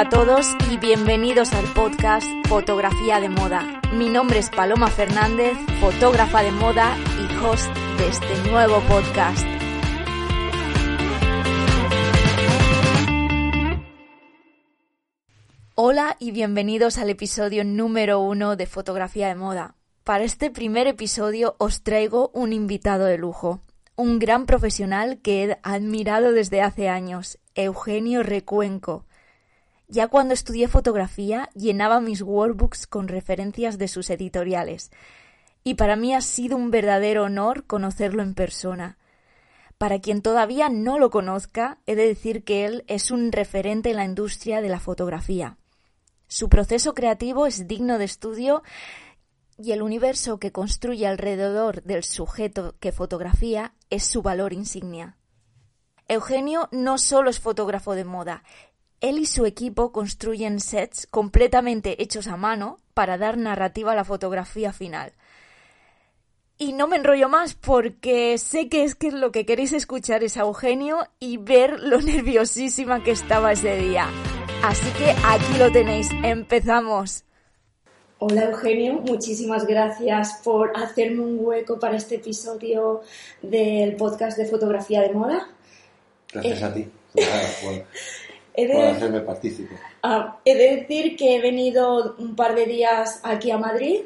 [0.00, 3.82] Hola a todos y bienvenidos al podcast Fotografía de Moda.
[3.92, 9.44] Mi nombre es Paloma Fernández, fotógrafa de moda y host de este nuevo podcast.
[15.74, 19.74] Hola y bienvenidos al episodio número uno de Fotografía de Moda.
[20.02, 23.60] Para este primer episodio os traigo un invitado de lujo,
[23.96, 29.04] un gran profesional que he admirado desde hace años, Eugenio Recuenco.
[29.90, 34.92] Ya cuando estudié fotografía llenaba mis workbooks con referencias de sus editoriales,
[35.64, 38.98] y para mí ha sido un verdadero honor conocerlo en persona.
[39.78, 43.96] Para quien todavía no lo conozca, he de decir que él es un referente en
[43.96, 45.56] la industria de la fotografía.
[46.28, 48.62] Su proceso creativo es digno de estudio
[49.58, 55.16] y el universo que construye alrededor del sujeto que fotografía es su valor insignia.
[56.06, 58.42] Eugenio no solo es fotógrafo de moda,
[59.00, 64.04] él y su equipo construyen sets completamente hechos a mano para dar narrativa a la
[64.04, 65.12] fotografía final.
[66.58, 70.36] Y no me enrollo más porque sé que es que lo que queréis escuchar es
[70.36, 74.08] a Eugenio y ver lo nerviosísima que estaba ese día.
[74.62, 77.24] Así que aquí lo tenéis, empezamos.
[78.18, 83.00] Hola Eugenio, muchísimas gracias por hacerme un hueco para este episodio
[83.40, 85.48] del podcast de fotografía de moda.
[86.30, 86.86] Gracias a ti
[88.54, 89.76] por, hacerme partícipe.
[90.02, 94.00] Ah, he de decir que he venido un par de días aquí a Madrid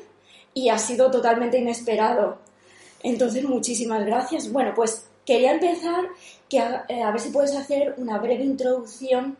[0.52, 2.38] y ha sido totalmente inesperado.
[3.02, 4.50] Entonces, muchísimas gracias.
[4.50, 6.04] Bueno, pues quería empezar
[6.48, 9.36] que a eh, ver si puedes hacer una breve introducción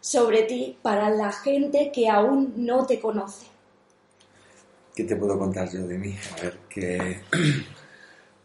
[0.00, 3.46] sobre ti para la gente que aún no te conoce.
[4.94, 6.14] ¿Qué te puedo contar yo de mí?
[6.36, 7.20] A ver, que.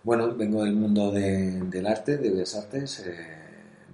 [0.06, 3.45] Bueno, vengo del mundo del arte, de Bellas Artes, eh,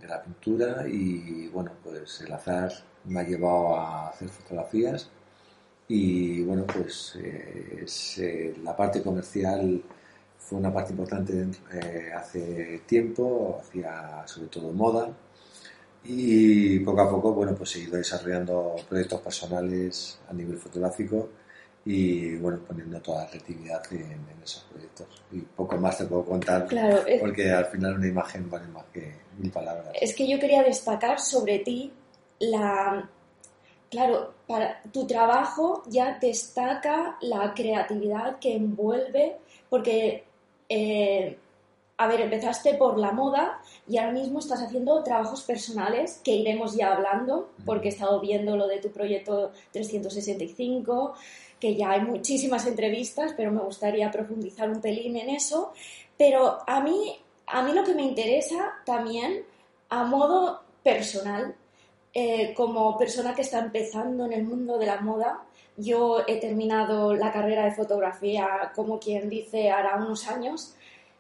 [0.02, 2.72] de la pintura y, bueno, pues el azar
[3.06, 5.10] me ha llevado a hacer fotografías
[5.88, 7.86] y, bueno, pues eh,
[8.18, 9.82] eh, la parte comercial
[10.38, 11.48] fue una parte importante
[12.16, 15.10] hace tiempo, hacía sobre todo moda
[16.04, 21.30] y poco a poco, bueno, pues he ido desarrollando proyectos personales a nivel fotográfico
[21.86, 25.08] y bueno, poniendo toda la creatividad en, esos proyectos.
[25.32, 26.68] Y poco más te puedo contar,
[27.20, 29.90] porque al final una imagen vale más que mil palabras.
[30.00, 31.92] Es que yo quería destacar sobre ti
[32.40, 33.10] la...
[33.90, 39.36] Claro, para tu trabajo ya destaca la creatividad que envuelve,
[39.70, 40.24] porque
[40.70, 41.38] eh,
[42.02, 46.76] a ver, empezaste por la moda y ahora mismo estás haciendo trabajos personales que iremos
[46.76, 51.14] ya hablando, porque he estado viendo lo de tu proyecto 365,
[51.62, 55.72] que ya hay muchísimas entrevistas, pero me gustaría profundizar un pelín en eso.
[56.18, 59.46] Pero a mí, a mí lo que me interesa también,
[59.90, 61.56] a modo personal,
[62.14, 65.44] eh, como persona que está empezando en el mundo de la moda,
[65.78, 70.74] yo he terminado la carrera de fotografía, como quien dice, hará unos años.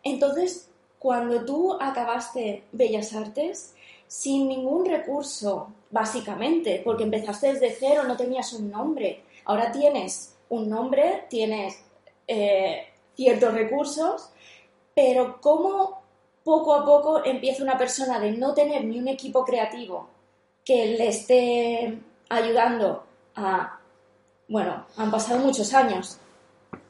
[0.03, 0.69] Entonces,
[0.99, 3.75] cuando tú acabaste Bellas Artes
[4.07, 10.69] sin ningún recurso, básicamente, porque empezaste desde cero, no tenías un nombre, ahora tienes un
[10.69, 11.83] nombre, tienes
[12.27, 14.29] eh, ciertos recursos,
[14.95, 16.01] pero ¿cómo
[16.43, 20.07] poco a poco empieza una persona de no tener ni un equipo creativo
[20.63, 21.97] que le esté
[22.29, 23.03] ayudando
[23.35, 23.79] a...
[24.47, 26.19] Bueno, han pasado muchos años,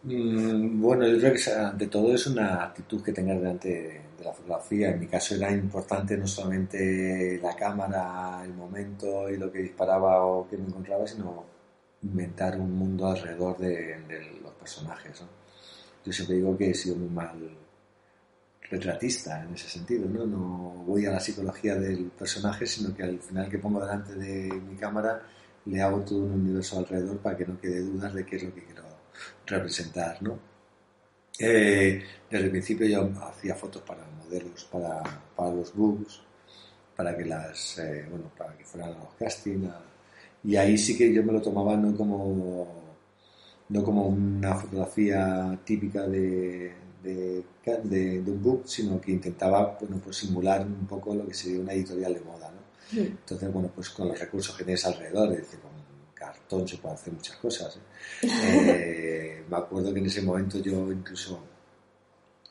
[0.04, 3.70] Mm, bueno, yo creo que ante todo es una actitud que tengas delante
[4.18, 4.90] de la fotografía.
[4.92, 10.26] En mi caso era importante no solamente la cámara, el momento y lo que disparaba
[10.26, 11.44] o que me encontraba, sino
[12.04, 15.24] inventar un mundo alrededor de, los personajes.
[16.04, 17.58] Yo siempre digo que he sido muy mal
[18.70, 20.26] retratista en ese sentido, ¿no?
[20.26, 24.50] No voy a la psicología del personaje, sino que al final que pongo delante de
[24.54, 25.22] mi cámara
[25.66, 28.56] le hago todo un universo alrededor para que no quede dudas de qué es lo
[28.56, 28.84] que quiero
[29.46, 30.40] representar, ¿no?
[31.38, 35.02] Eh, desde el principio yo hacía fotos para modelos, para,
[35.36, 36.22] para los books,
[36.96, 39.68] para que las, eh, bueno, para que fueran a los casting,
[40.44, 42.68] y ahí sí que yo me lo tomaba no como,
[43.70, 46.74] no como una fotografía típica de,
[47.04, 51.74] de, un book, sino que intentaba, bueno, pues simular un poco lo que sería una
[51.74, 52.62] editorial de moda, ¿no?
[53.00, 55.60] Entonces, bueno, pues con los recursos que tienes alrededor, es decir,
[56.22, 57.78] cartón se puede hacer muchas cosas.
[57.78, 58.28] ¿eh?
[59.44, 61.40] Eh, me acuerdo que en ese momento yo incluso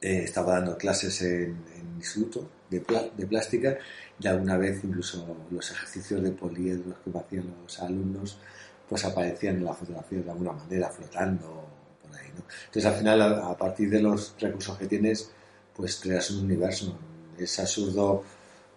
[0.00, 1.56] eh, estaba dando clases en
[2.00, 2.80] instituto de,
[3.26, 3.78] plástica
[4.18, 8.38] y alguna vez incluso los ejercicios de poliedros que hacían los alumnos
[8.88, 11.64] pues aparecían en la fotografía de alguna manera flotando
[12.02, 12.28] por ahí.
[12.66, 15.30] Entonces al final a, partir de los recursos que tienes
[15.74, 16.98] pues creas un universo.
[17.38, 18.24] Es absurdo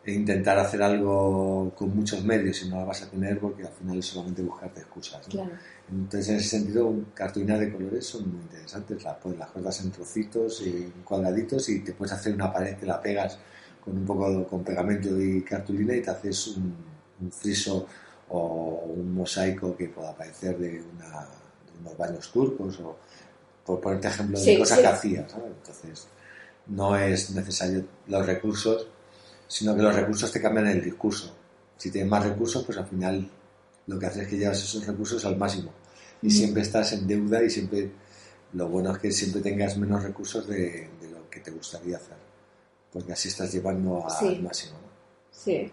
[0.05, 3.71] e intentar hacer algo con muchos medios y no la vas a tener porque al
[3.71, 5.25] final es solamente buscarte excusas.
[5.89, 9.01] Entonces, en ese sentido, cartulinas de colores son muy interesantes.
[9.01, 12.75] Las, pues, las cortas en trocitos y en cuadraditos y te puedes hacer una pared
[12.75, 13.37] que la pegas
[13.83, 16.93] con un poco con pegamento y cartulina y te haces un,
[17.31, 17.87] friso
[18.29, 20.83] o un mosaico que pueda parecer de,
[21.79, 22.97] unos baños turcos o
[23.65, 25.33] por ponerte ejemplo de cosas que hacías.
[25.33, 26.07] Entonces,
[26.67, 28.87] no es necesario los recursos
[29.47, 31.33] sino que los recursos te cambian el discurso.
[31.77, 33.29] Si tienes más recursos, pues al final
[33.87, 35.71] lo que haces es que llevas esos recursos al máximo.
[36.21, 37.91] Y siempre estás en deuda y siempre
[38.53, 42.15] lo bueno es que siempre tengas menos recursos de, lo que te gustaría hacer.
[42.91, 44.77] Porque así estás llevando al máximo.
[45.31, 45.71] Sí.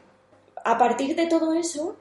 [0.65, 1.97] A partir de todo eso,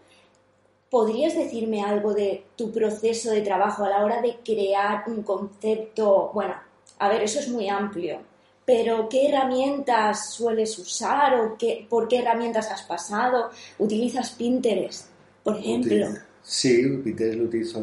[0.90, 6.32] ¿podrías decirme algo de tu proceso de trabajo a la hora de crear un concepto?
[6.34, 6.56] Bueno,
[6.98, 8.22] a ver, eso es muy amplio
[8.70, 13.50] pero ¿qué herramientas sueles usar o qué, por qué herramientas has pasado?
[13.80, 15.08] ¿Utilizas Pinterest,
[15.44, 16.06] por ejemplo?
[16.44, 17.80] Sí, Pinterest lo utilizo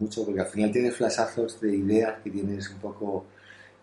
[0.00, 3.26] mucho porque al final tienes flashazos de ideas que tienes un poco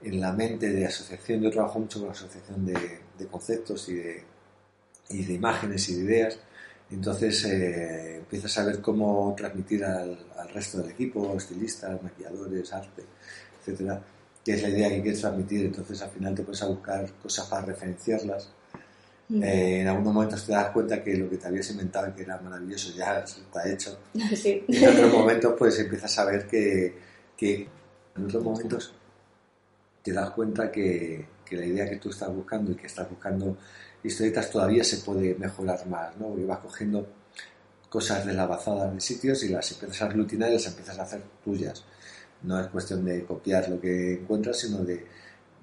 [0.02, 1.44] en la mente de asociación.
[1.44, 4.24] Yo trabajo mucho con la asociación de, conceptos y de,
[5.12, 6.40] y de, imágenes y de ideas.
[6.90, 13.04] Entonces eh, empiezas a ver cómo transmitir al, al resto del equipo, estilistas, maquilladores, arte,
[13.60, 14.02] etcétera
[14.44, 17.48] que es la idea que quieres transmitir, entonces al final te puedes a buscar cosas
[17.48, 18.50] para referenciarlas.
[19.34, 22.38] Eh, en algunos momentos te das cuenta que lo que te habías inventado que era
[22.40, 23.98] maravilloso ya está hecho.
[24.14, 26.98] Y en otros momentos pues empiezas a ver que,
[27.38, 27.68] que,
[28.16, 28.94] en otros momentos
[30.04, 33.58] te das cuenta que, que, la idea que tú estás buscando y que estás buscando
[34.04, 36.28] historietas todavía se puede mejorar más, ¿no?
[36.30, 37.08] Porque vas cogiendo
[37.88, 41.04] cosas de la bazada de sitios y las empiezas a aglutinar y las empiezas a
[41.04, 41.86] hacer tuyas
[42.44, 45.06] no es cuestión de copiar lo que encuentras, sino de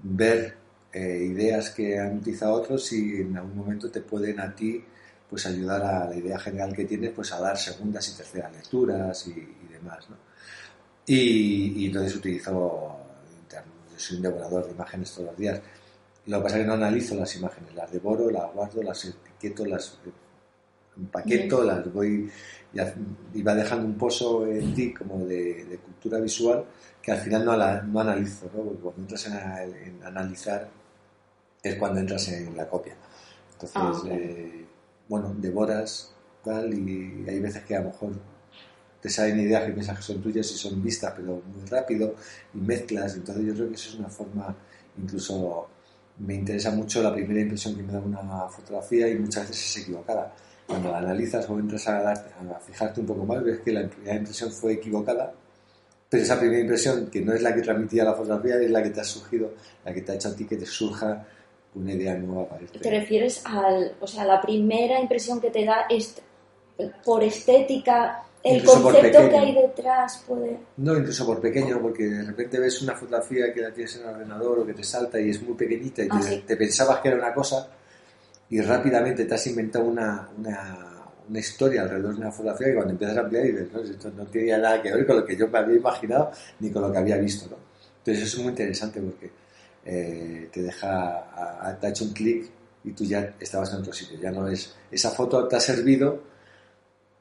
[0.01, 0.55] ver
[0.91, 4.83] eh, ideas que han utilizado otros y en algún momento te pueden a ti
[5.29, 9.27] pues ayudar a la idea general que tienes pues a dar segundas y terceras lecturas
[9.27, 10.15] y, demás ¿no?
[11.05, 12.97] y, entonces utilizo
[13.95, 15.61] soy un devorador de imágenes todos los días
[16.25, 19.65] lo que pasa es que no analizo las imágenes las devoro, las guardo, las etiqueto
[19.65, 19.99] las
[20.99, 22.29] empaqueto, las voy
[23.33, 26.65] y, va dejando un pozo en ti como de, cultura visual
[27.01, 28.63] que al final no, no analizo, ¿no?
[28.63, 30.69] porque cuando entras en, analizar
[31.63, 32.95] es cuando entras en la copia.
[33.53, 34.65] Entonces, ah, eh,
[35.07, 36.13] bueno, devoras
[36.43, 38.13] tal y hay veces que a lo mejor
[39.01, 42.15] te salen ideas que piensas que son tuyas y son vistas, pero muy rápido
[42.53, 43.15] y mezclas.
[43.15, 44.55] Entonces yo creo que eso es una forma,
[44.97, 45.67] incluso
[46.19, 49.83] me interesa mucho la primera impresión que me da una fotografía y muchas veces es
[49.83, 50.33] equivocada
[50.69, 54.51] cuando analizas o entras a, a fijarte un poco más, ves que la primera impresión
[54.51, 55.33] fue equivocada,
[56.07, 58.91] pero esa primera impresión, que no es la que transmitía la fotografía, es la que
[58.91, 61.25] te ha surgido, la que te ha hecho a ti que te surja
[61.73, 62.79] una idea nueva para este.
[62.79, 66.21] ¿Te refieres al, o sea, la primera impresión que te da es
[67.03, 70.59] por estética, el concepto que hay detrás puede...
[70.77, 74.09] No, incluso por pequeño, porque de repente ves una fotografía que la tienes en el
[74.09, 77.17] ordenador o que te salta y es muy pequeñita y ah, te pensabas que era
[77.17, 77.69] una cosa
[78.49, 83.17] y rápidamente te has inventado una, una, historia alrededor de una fotografía que cuando empiezas
[83.17, 85.47] a ampliar y dices, no, esto no tenía nada que ver con lo que yo
[85.47, 87.47] me había imaginado ni con lo que había visto.
[87.49, 87.57] ¿no?
[87.99, 89.29] Entonces eso es muy interesante porque
[89.85, 92.49] eh, te deja, te ha hecho un clic
[92.83, 94.19] y tú ya estabas en otro sitio.
[94.19, 96.23] Ya no es, esa foto te ha servido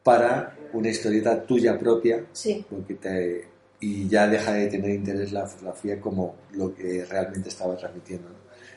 [0.02, 2.64] para una historieta tuya propia sí.
[2.70, 3.48] porque te,
[3.80, 8.28] y ya deja de tener interés la fotografía como lo que realmente estaba transmitiendo.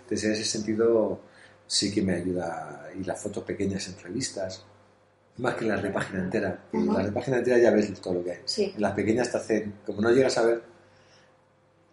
[0.01, 1.22] Entonces en ese sentido
[1.71, 2.89] sí que me ayuda.
[2.99, 4.65] Y las fotos pequeñas en revistas,
[5.37, 6.65] más que las de página entera.
[6.73, 8.39] En las de página entera ya ves todo lo que hay.
[8.57, 10.61] En las pequeñas te hacen, como no llegas a ver,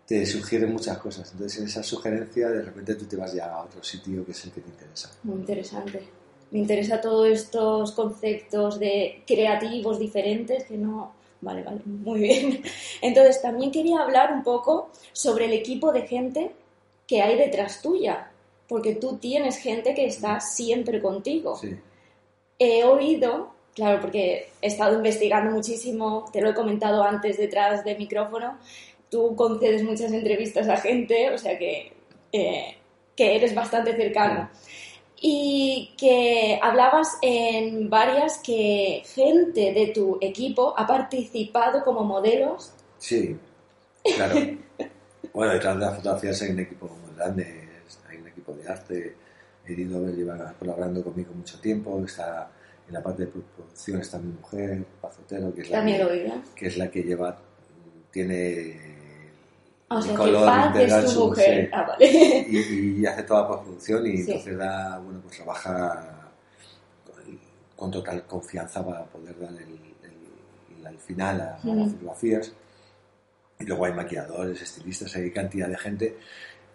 [0.05, 1.31] te sugieren muchas cosas.
[1.31, 4.45] Entonces, en esa sugerencia, de repente tú te vas ya a otro sitio que es
[4.45, 5.13] el que te interesa.
[5.23, 6.03] Muy interesante.
[6.51, 11.13] Me interesa todos estos conceptos de creativos diferentes que no.
[11.41, 12.63] Vale, vale, muy bien.
[13.01, 16.51] Entonces, también quería hablar un poco sobre el equipo de gente
[17.07, 18.33] que hay detrás tuya
[18.69, 21.59] porque tú tienes gente que está siempre contigo.
[22.59, 27.97] He oído, claro, porque he estado investigando muchísimo, te lo he comentado antes detrás del
[27.97, 28.59] micrófono,
[29.11, 31.93] tú concedes muchas entrevistas a gente, o sea que,
[32.33, 32.77] eh,
[33.17, 34.51] que eres bastante cercano.
[35.21, 42.73] Y que hablabas en varias que gente de tu equipo ha participado como modelos.
[42.99, 43.37] Sí,
[44.15, 44.37] claro.
[45.33, 47.58] bueno, detrás de las fotografías hay un equipo muy grande
[48.55, 49.17] de arte.
[49.67, 52.51] Edith lleva colaborando conmigo mucho tiempo, está
[52.87, 56.79] en la parte de producción está mi mujer, Pazotero, que es la, que, que, es
[56.79, 57.39] la que lleva,
[58.11, 58.97] tiene
[59.91, 61.65] Ah, o el sea, que color integral es tu su- mujer.
[61.67, 61.71] sí.
[61.73, 62.07] Ah, vale.
[62.49, 64.31] y, y hace toda la postproducción y Sí.
[64.31, 66.31] entonces da, bueno, pues trabaja
[67.07, 67.39] con,
[67.77, 71.75] con total confianza para poder dar el, el- el final a, a Ujú.
[71.81, 72.53] las fotografías.
[73.61, 76.17] Y luego hay maquilladores, estilistas, hay cantidad de gente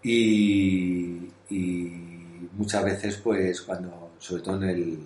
[0.03, 4.99] y, y muchas veces, pues cuando, sobre todo en el,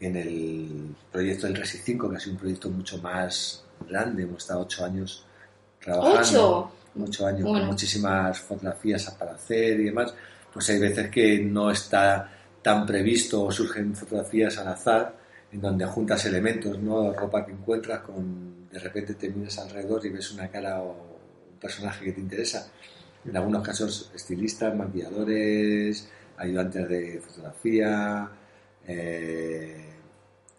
[0.00, 4.38] en el proyecto del Resi 5, que ha sido un proyecto mucho más grande, hemos
[4.42, 5.24] estado ocho años
[5.80, 6.20] trabajando.
[6.20, 6.70] ¿Ocho?
[6.98, 7.58] Ocho años, Bueno.
[7.60, 10.14] con muchísimas fotografías para hacer y demás,
[10.52, 12.30] pues hay veces que no está
[12.62, 15.14] tan previsto o surgen fotografías al azar
[15.52, 17.12] en donde juntas elementos, ¿no?
[17.12, 20.92] Ropa que encuentras con, de repente te miras alrededor y ves una cara o
[21.52, 22.70] un personaje que te interesa.
[23.28, 28.30] En algunos casos estilistas, maquilladores, ayudantes de fotografía,
[28.86, 29.86] eh,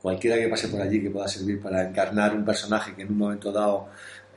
[0.02, 3.18] cualquiera que pase por allí que pueda servir para encarnar un personaje que en un
[3.18, 3.88] momento dado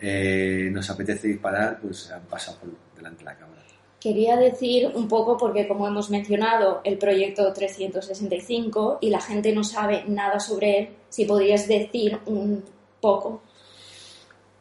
[0.00, 3.60] eh, nos apetece disparar, pues han pasado por delante de la cámara.
[4.00, 9.62] Quería decir un poco, porque como hemos mencionado, el proyecto 365 y la gente no
[9.62, 12.64] sabe nada sobre él, si podrías decir un
[12.98, 13.42] poco.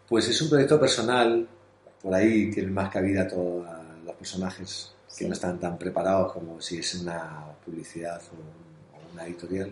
[0.10, 1.48] Pues es un proyecto personal,
[2.02, 3.66] por ahí tienen más cabida todos
[4.06, 5.28] los personajes que Sí.
[5.28, 9.72] no están tan preparados como si es una publicidad o, un- o una editorial.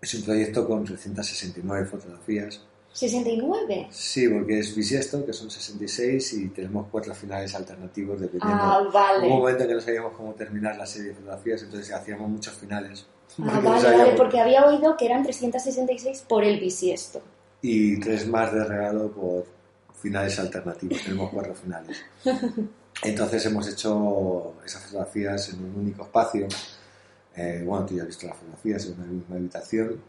[0.00, 2.60] Es un proyecto con 369 fotografías.
[2.92, 3.88] 69.
[3.90, 8.56] Sí, porque es bisiesto, que son 66, y tenemos cuatro finales alternativos dependiendo.
[8.62, 9.28] Ah, Hubo un vale.
[9.28, 13.04] momento en que no sabíamos cómo terminar la serie de fotografías, entonces hacíamos muchos finales.
[13.42, 17.20] Ah, vale, vale, porque había oído que eran 366 por el bisiesto.
[17.62, 19.46] y tres más de regalo por
[20.04, 21.02] finales alternativos.
[21.02, 21.96] Tenemos cuatro finales.
[23.02, 26.46] Entonces hemos hecho esas fotografías en un único espacio.
[27.34, 30.00] Eh, bueno, tú ya has visto las fotografías en una misma habitación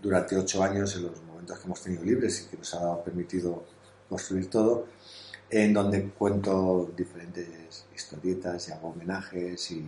[0.00, 3.64] durante ocho años en los momentos que hemos tenido libres y que nos ha permitido
[4.10, 4.86] construir todo,
[5.48, 9.82] en donde cuento diferentes historietas y hago homenajes y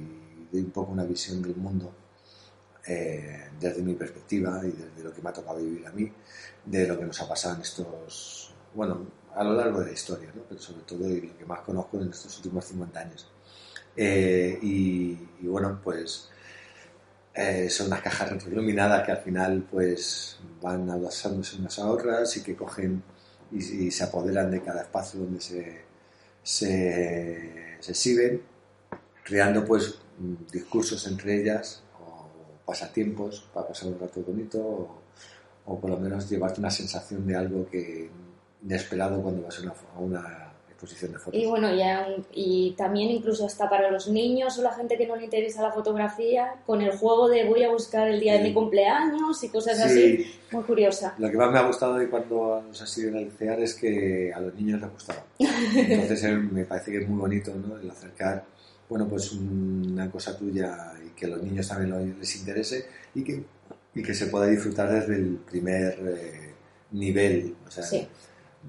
[0.50, 1.92] doy un poco una visión del mundo
[2.86, 6.10] eh, desde mi perspectiva y desde lo que me ha tocado vivir a mí,
[6.64, 10.30] de lo que nos ha pasado en estos, bueno, a lo largo de la historia,
[10.34, 10.42] ¿no?
[10.48, 13.26] pero sobre todo de lo que más conozco en estos últimos 50 años.
[13.96, 16.30] Eh, y, y bueno, pues
[17.34, 22.42] eh, son unas cajas retroiluminadas que al final pues van adosándose unas a otras y
[22.42, 23.02] que cogen
[23.50, 25.82] y, y se apoderan de cada espacio donde se,
[26.42, 28.42] se, se exhiben,
[29.24, 29.98] creando pues
[30.50, 32.28] discursos entre ellas o
[32.66, 35.02] pasatiempos para pasar un rato bonito o,
[35.66, 38.10] o por lo menos llevarte una sensación de algo que
[38.64, 41.40] inesperado cuando vas a una, a una exposición de fotos.
[41.40, 45.16] Y bueno, ya, y también incluso hasta para los niños o la gente que no
[45.16, 48.52] le interesa la fotografía, con el juego de voy a buscar el día de mi
[48.52, 49.82] cumpleaños y cosas Sí.
[49.82, 51.14] así, muy curiosa.
[51.18, 53.74] Lo que más me ha gustado de cuando nos ha sido en el CEAR es
[53.74, 55.24] que a los niños les gustaba.
[55.38, 57.76] Entonces eh, me parece que es muy bonito ¿no?
[57.78, 58.44] el acercar
[58.88, 63.42] bueno, pues una cosa tuya y que a los niños también les interese y que,
[63.94, 66.52] y que se pueda disfrutar desde el primer eh,
[66.90, 67.54] nivel.
[67.66, 68.06] O sea, Sí.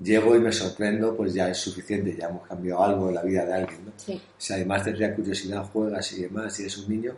[0.01, 3.45] Llego y me sorprendo, pues ya es suficiente, ya hemos cambiado algo en la vida
[3.45, 3.85] de alguien.
[3.85, 3.91] ¿no?
[3.97, 4.21] Sí.
[4.37, 7.15] Si además tendría curiosidad, juegas y demás, si eres un niño,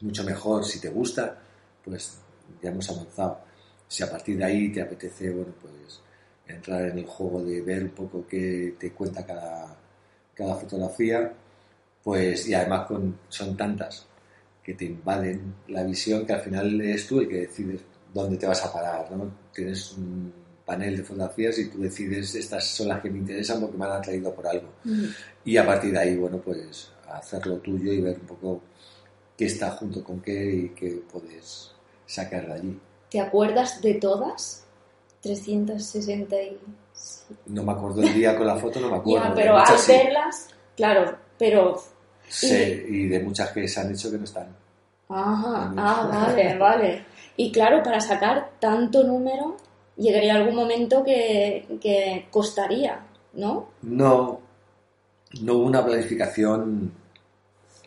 [0.00, 0.64] mucho mejor.
[0.64, 1.38] Si te gusta,
[1.84, 2.18] pues
[2.62, 3.40] ya hemos avanzado.
[3.88, 6.00] Si a partir de ahí te apetece, bueno, pues
[6.46, 9.76] entrar en el juego de ver un poco qué te cuenta cada,
[10.34, 11.32] cada fotografía,
[12.02, 14.06] pues y además con, son tantas
[14.62, 17.80] que te invaden la visión que al final eres tú el que decides
[18.12, 19.30] dónde te vas a parar, ¿no?
[19.52, 20.32] Tienes un
[20.70, 23.92] panel de fotografías y tú decides estas son las que me interesan porque me han
[23.92, 25.04] atraído por algo Mm.
[25.44, 28.60] y a partir de ahí, bueno, pues hacer lo tuyo y ver un poco
[29.36, 31.72] qué está junto con qué y qué puedes
[32.06, 32.80] sacar de allí.
[33.10, 34.64] ¿Te acuerdas de todas?
[35.22, 36.58] 360 y...
[37.46, 39.28] No me acuerdo el día con la foto, no me acuerdo.
[39.28, 39.92] Ya, pero al sí.
[39.92, 41.82] verlas, claro, pero...
[42.28, 44.54] Sé, y de muchas que se han hecho que no están.
[45.08, 47.04] Ajá, ah, vale, vale.
[47.36, 49.56] Y claro, para sacar tanto número,
[50.00, 53.00] llegaría algún momento que, que costaría,
[53.34, 53.68] ¿no?
[53.82, 54.40] No,
[55.42, 56.92] no hubo una planificación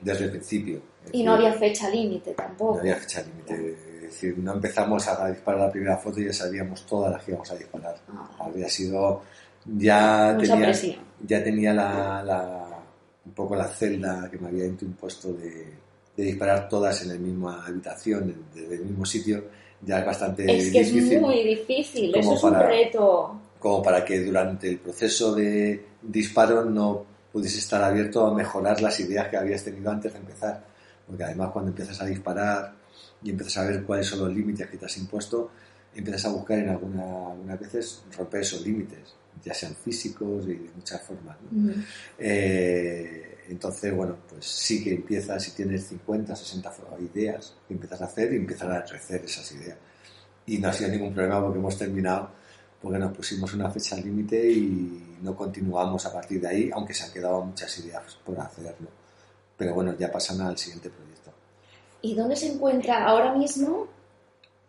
[0.01, 0.81] desde el principio.
[1.11, 2.79] Y no había fecha límite no tampoco.
[2.79, 3.71] había fecha límite.
[3.97, 7.31] Es decir, no empezamos a disparar la primera foto y ya sabíamos todas las que
[7.31, 7.95] íbamos a disparar.
[8.09, 9.21] Ah, Había sido.
[9.65, 10.95] Ya mucha tenía, presión.
[11.25, 12.69] ya tenía la, la-
[13.25, 15.67] un poco la celda que me había impuesto de,
[16.17, 19.45] de disparar todas en la misma habitación, desde el mismo sitio,
[19.85, 21.13] ya es bastante Es que difícil.
[21.13, 23.39] es muy difícil, eso es un para- reto.
[23.59, 28.99] Como para que durante el proceso de disparo no pudiese estar abierto a mejorar las
[28.99, 30.63] ideas que habías tenido antes de empezar.
[31.07, 32.73] Porque además cuando empiezas a disparar
[33.23, 35.49] y empiezas a ver cuáles son los límites que te has impuesto,
[35.95, 40.69] empiezas a buscar en alguna, algunas veces romper esos límites, ya sean físicos y de
[40.75, 41.37] muchas formas.
[41.51, 41.73] ¿no?
[42.19, 46.73] Eh, entonces, bueno, pues sí que empiezas, si tienes 50, 60
[47.13, 49.77] ideas, empiezas a hacer y empiezan a crecer esas ideas.
[50.45, 52.29] Y no ha sido ningún problema porque hemos terminado,
[52.81, 57.05] porque nos pusimos una fecha límite y no continuamos a partir de ahí, aunque se
[57.05, 58.87] han quedado muchas ideas por hacerlo.
[59.57, 61.31] Pero bueno, ya pasan al siguiente proyecto.
[62.01, 63.87] ¿Y dónde se encuentra ahora mismo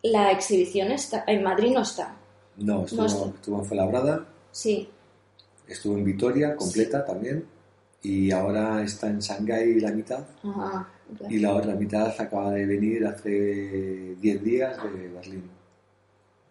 [0.03, 0.93] la exhibición?
[0.93, 2.15] Está, en Madrid no está.
[2.57, 3.25] No, estuvo, No está.
[3.31, 4.89] estuvo en Fuenlabrada, Sí.
[5.67, 7.45] estuvo en Vitoria, completa también,
[8.05, 10.25] y ahora está en Shanghái la mitad.
[10.45, 10.89] Ajá.
[11.29, 15.51] Y la otra mitad acaba de venir hace 10 días de Berlín.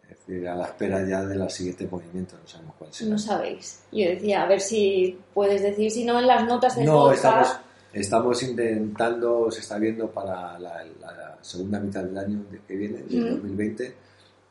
[0.09, 3.09] Es decir, a la espera ya de los siguientes movimientos, no sabemos cuál será.
[3.11, 3.79] No sabéis.
[3.91, 7.55] Yo decía, a ver si puedes decir, si no en las notas del No, estamos,
[7.91, 12.99] estamos intentando, se está viendo para la, la segunda mitad del año de- que viene,
[13.03, 13.29] del Mm.
[13.41, 13.93] 2020,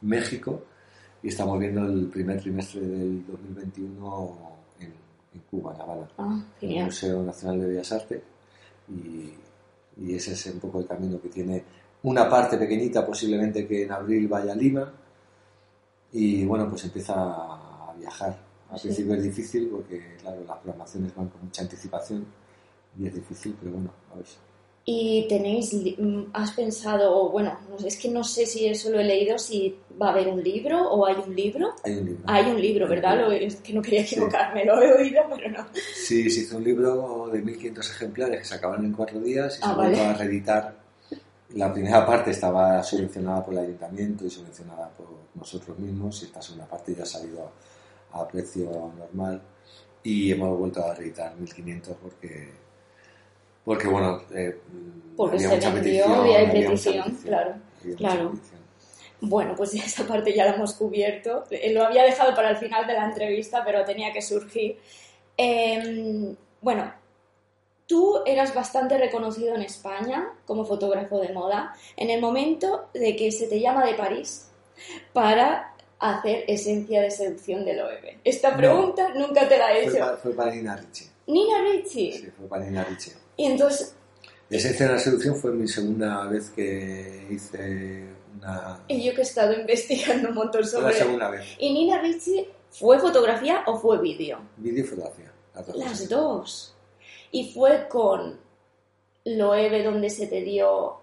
[0.02, 0.62] México,
[1.22, 4.51] y estamos viendo el primer trimestre del 2021
[5.34, 6.06] en, Cuba, en.
[6.18, 6.84] Ah, en el.
[6.86, 8.22] Museo Nacional de Bellas Artes
[8.88, 9.32] y,
[10.04, 11.64] y ese es un poco el camino que tiene
[12.04, 14.92] una parte pequeñita posiblemente que en abril vaya a Lima
[16.12, 18.38] y bueno pues empieza a viajar
[18.70, 18.88] al Sí.
[18.88, 22.26] principio es difícil porque claro las programaciones van con mucha anticipación
[22.98, 24.26] y es difícil pero bueno a ver
[24.84, 29.04] Y tenéis, mm, has pensado, o bueno, es que no sé si eso lo he
[29.04, 31.72] leído, si va a haber un libro o hay un libro.
[31.84, 33.20] hay un libro Hay un libro, ¿verdad?
[33.20, 35.66] Lo, es que no quería equivocarme, lo he oído, pero no.
[35.94, 39.60] Sí, se hizo un libro de 1500 ejemplares que se acabaron en cuatro días y
[39.62, 40.00] Ah, se volvió vale.
[40.08, 40.74] a reeditar.
[41.50, 46.42] La primera parte estaba subvencionada por el ayuntamiento y subvencionada por nosotros mismos y esta
[46.42, 47.52] segunda parte ya ha salido
[48.12, 48.64] a precio
[48.98, 49.40] normal
[50.02, 52.48] y hemos vuelto a reeditar 1500 porque
[53.64, 54.58] porque bueno eh,
[55.16, 57.54] Porque había se mucha vendió petición, y hay había mucha petición, claro,
[57.96, 58.30] claro.
[58.30, 58.62] petición.
[59.20, 61.44] Bueno, pues esa parte ya la hemos cubierto.
[61.50, 64.78] Eh, Lo había dejado para el final de la entrevista, pero tenía que surgir.
[65.36, 66.92] Eh, bueno,
[67.86, 73.30] tú eras bastante reconocido en España como fotógrafo de moda en el momento de que
[73.32, 74.48] se te llama de París
[75.12, 78.18] para hacer esencia de seducción del OEB.
[78.24, 78.56] Esta No.
[78.56, 80.04] pregunta nunca te la he Fue, hecho.
[80.04, 81.08] pa- fue para Nina Ricci.
[81.28, 82.12] Nina Ricci.
[82.12, 83.12] Sí, fue para Nina Ricci.
[83.36, 83.94] Y entonces,
[84.52, 88.04] Esencia de la seducción fue mi segunda vez que hice
[88.36, 88.84] una...
[88.86, 90.94] y yo que he estado investigando un montón Fue la sobre...
[90.94, 91.46] segunda vez.
[91.58, 94.40] ¿Y Nina Ricci fue fotografía o fue vídeo?
[94.58, 95.32] Vídeo y fotografía.
[95.54, 96.74] las dos Las dos.
[97.30, 98.38] Y fue con
[99.24, 100.98] Loewe donde se te dio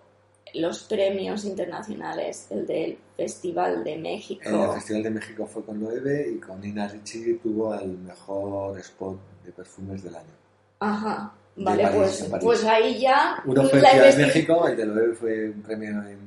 [0.54, 4.74] los premios internacionales, el del Festival de En el México.
[4.74, 9.52] Festival de México fue con Loewe y con Nina Ricci tuvo el mejor spot de
[9.52, 10.36] perfumes del año.
[10.80, 11.34] Ajá.
[11.56, 15.16] Vale, París, pues, pues ahí ya Uno fue en Ciudad de México, el de Loewe
[15.16, 16.20] fue un premio en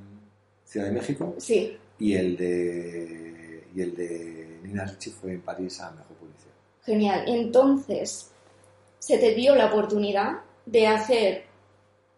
[0.64, 5.80] Ciudad de México Sí, y el de, y el de Nina Ricci fue en París
[5.80, 6.52] a Mejor Publicidad.
[6.84, 7.24] genial.
[7.26, 8.30] Entonces,
[8.98, 11.44] se te dio la oportunidad de hacer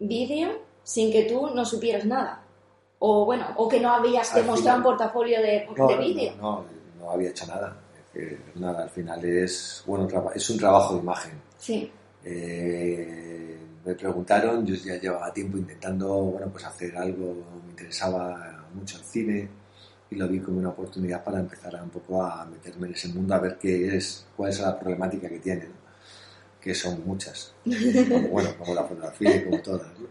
[0.00, 2.42] vídeo sin que tú no supieras nada.
[2.98, 6.32] O bueno, o que no habías demostrado un portafolio de, No, de no, vídeo.
[6.36, 6.64] no, no,
[7.04, 7.76] no había hecho nada.
[8.54, 11.32] Nada, al final es, bueno, es un trabajo de imagen.
[11.58, 11.90] Sí.
[12.24, 17.34] Eh, me preguntaron, yo ya llevaba tiempo intentando bueno, pues hacer algo,
[17.64, 19.48] me interesaba mucho el cine
[20.10, 23.08] y lo vi como una oportunidad para empezar a un poco a meterme en ese
[23.08, 25.84] mundo, a ver qué es, cuál es la problemática que tiene, ¿no?
[26.60, 27.54] que son muchas,
[28.08, 29.86] como, bueno, como la fotografía y como todas.
[29.98, 30.06] ¿no?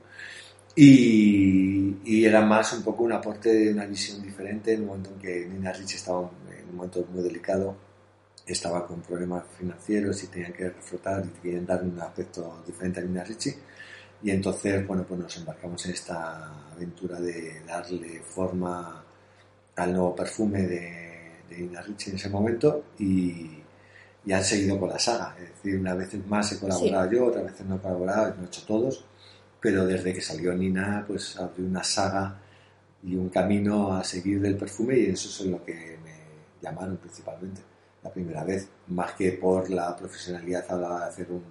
[0.75, 5.11] Y, y era más un poco un aporte de una visión diferente en un momento
[5.11, 7.75] en que Nina Ricci estaba en un momento muy delicado
[8.45, 13.03] estaba con problemas financieros y tenían que reflotar y querían dar un aspecto diferente a
[13.03, 13.53] Nina Ricci.
[14.21, 19.03] Y entonces, bueno, pues nos embarcamos en esta aventura de darle forma
[19.75, 23.61] al nuevo perfume de, de Nina Ricci en ese momento y,
[24.25, 25.35] y han seguido con la saga.
[25.39, 28.45] Es decir, una vez más he colaborado yo, otras veces no he colaborado, no he
[28.47, 29.05] hecho todos,
[29.61, 32.39] pero desde que salió Nina, pues abrió una saga
[33.03, 36.13] y un camino a seguir del perfume y eso es lo que me
[36.61, 37.72] llamaron principalmente
[38.03, 41.43] la primera vez, más que por la profesionalidad a la hora de hacer un,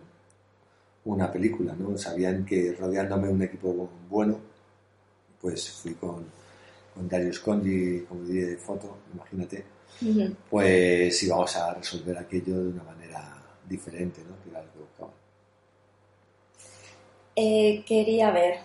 [1.04, 1.96] una película, ¿no?
[1.96, 4.38] Sabían que rodeándome un equipo bueno,
[5.40, 6.24] pues fui con,
[6.94, 9.64] con Dario Scondi como director de foto, imagínate,
[10.50, 14.42] pues íbamos a resolver aquello de una manera diferente, ¿no?
[14.42, 15.14] Que era lo que buscaban.
[17.34, 18.58] Eh, quería ver,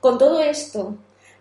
[0.00, 0.96] con todo esto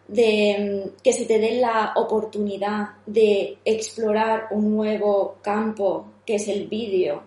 [0.07, 6.47] de mm, que se te dé la oportunidad de explorar un nuevo campo que es
[6.47, 7.23] el vídeo,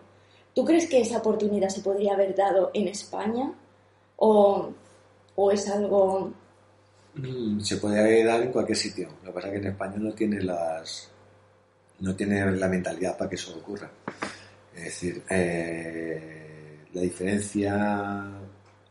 [0.55, 3.53] ¿tú crees que esa oportunidad se podría haber dado en España?
[4.17, 4.71] ¿O,
[5.37, 6.33] o es algo
[7.15, 9.09] Mm, Se puede dar en cualquier sitio.
[9.23, 11.11] Lo que pasa es que en España no tiene las
[12.01, 13.91] no tiene la mentalidad para que eso ocurra.
[14.75, 18.31] Es decir, eh, la diferencia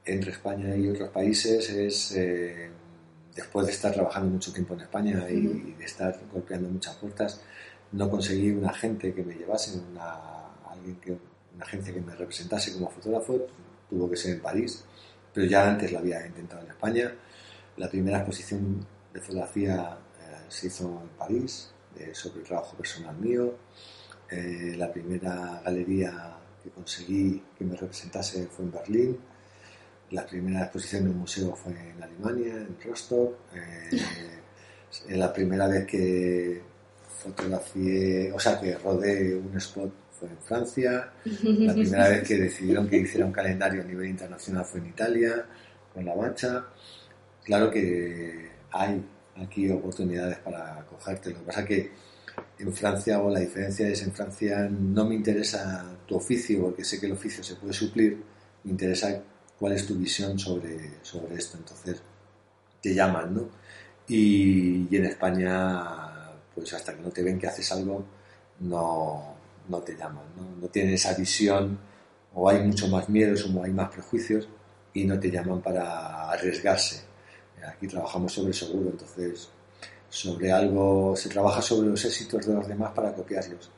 [0.06, 2.70] entre España y otros países es eh,
[3.40, 7.42] después de estar trabajando mucho tiempo en España y, de estar golpeando muchas puertas,
[7.94, 10.14] no conseguí un agente que me llevase, una,
[10.70, 11.12] alguien que,
[11.56, 13.48] una agencia que me representase como fotógrafo,
[13.90, 14.84] tuvo que ser en París,
[15.34, 17.12] pero ya antes lo había intentado en España.
[17.78, 23.16] La primera exposición de fotografía eh, se hizo en París, eh, sobre el trabajo personal
[23.18, 23.56] mío.
[24.30, 29.18] Eh, la primera galería que conseguí que me representase fue en Berlín.
[30.12, 33.36] La primera exposición un museo fue en Alemania, en Rostock.
[33.54, 36.62] Eh, la primera vez que
[37.24, 41.12] fotografié, o sea, que rodé un spot fue en Francia.
[41.24, 45.46] La primera vez que decidieron que hiciera un calendario a nivel internacional fue en Italia,
[45.94, 46.66] con la Mancha.
[47.44, 49.04] Claro que hay
[49.38, 51.32] aquí oportunidades para cogerte.
[51.32, 51.92] Lo que pasa que
[52.58, 57.00] en Francia, o la diferencia es en Francia, no me interesa tu oficio, porque sé
[57.00, 58.22] que el oficio se puede suplir,
[58.64, 59.22] me interesa
[59.60, 61.58] cuál es tu visión sobre, sobre esto.
[61.58, 62.02] Entonces,
[62.82, 63.50] te llaman, ¿no?
[64.08, 68.04] Y, y en España, pues hasta que no te ven que haces algo,
[68.62, 69.36] no,
[69.68, 70.62] no te llaman, ¿no?
[70.62, 71.78] No tienen esa visión,
[72.34, 74.48] o hay mucho más miedos, o hay más prejuicios,
[74.94, 77.04] y no te llaman para arriesgarse.
[77.68, 79.50] Aquí trabajamos sobre seguro, entonces
[80.10, 83.70] sobre algo, se trabaja sobre los éxitos de los demás para copiarlos.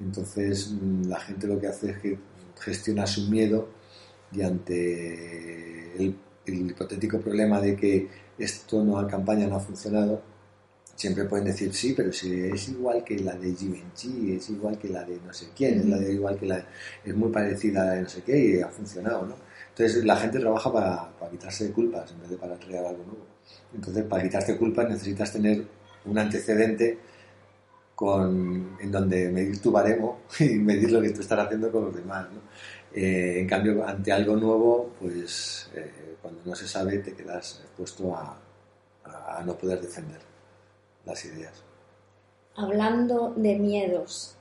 [0.00, 0.72] Entonces
[1.06, 2.18] la gente lo que hace es que
[2.58, 3.68] gestiona su miedo
[4.32, 8.08] y ante el, el hipotético problema de que
[8.38, 10.20] esto no campaña no ha funcionado,
[10.96, 14.88] siempre pueden decir sí, pero si es igual que la de Givenchy, es igual que
[14.88, 16.64] la de no sé quién, es la de igual que la
[17.04, 19.36] es muy parecida a la de no sé qué y ha funcionado, ¿no?
[19.70, 23.26] Entonces la gente trabaja para, para quitarse culpas en vez de para crear algo nuevo.
[23.74, 25.64] Entonces para quitarte culpas necesitas tener
[26.04, 26.98] un antecedente
[27.94, 31.94] con, en donde medir tu baremo y medir lo que tú estás haciendo con los
[31.94, 32.26] demás.
[32.32, 32.40] ¿no?
[32.94, 38.14] Eh, en cambio, ante algo nuevo, pues eh, cuando no se sabe te quedas expuesto
[38.14, 38.38] a,
[39.04, 40.20] a, no poder defender
[41.04, 41.62] las ideas.
[42.54, 44.36] Hablando de miedos,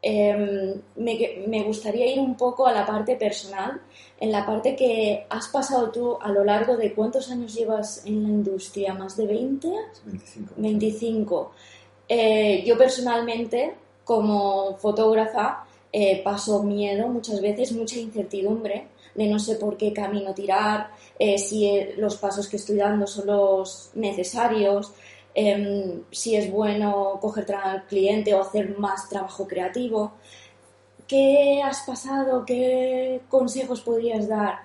[0.00, 3.80] eh, me, me, gustaría ir un poco a la parte personal,
[4.18, 8.22] en la parte que has pasado tú a lo largo de cuántos años llevas en
[8.22, 9.68] la industria, más de 20?
[10.06, 10.54] 25.
[10.56, 11.52] 25.
[12.08, 13.74] Eh, yo personalmente,
[14.04, 20.32] como fotógrafa, eh, paso miedo muchas veces, mucha incertidumbre de no sé por qué camino
[20.34, 24.92] tirar, eh, si los pasos que estoy dando son los necesarios,
[25.34, 30.12] eh, si es bueno coger al cliente o hacer más trabajo creativo.
[31.06, 32.44] ¿Qué has pasado?
[32.46, 34.60] ¿Qué consejos podrías dar?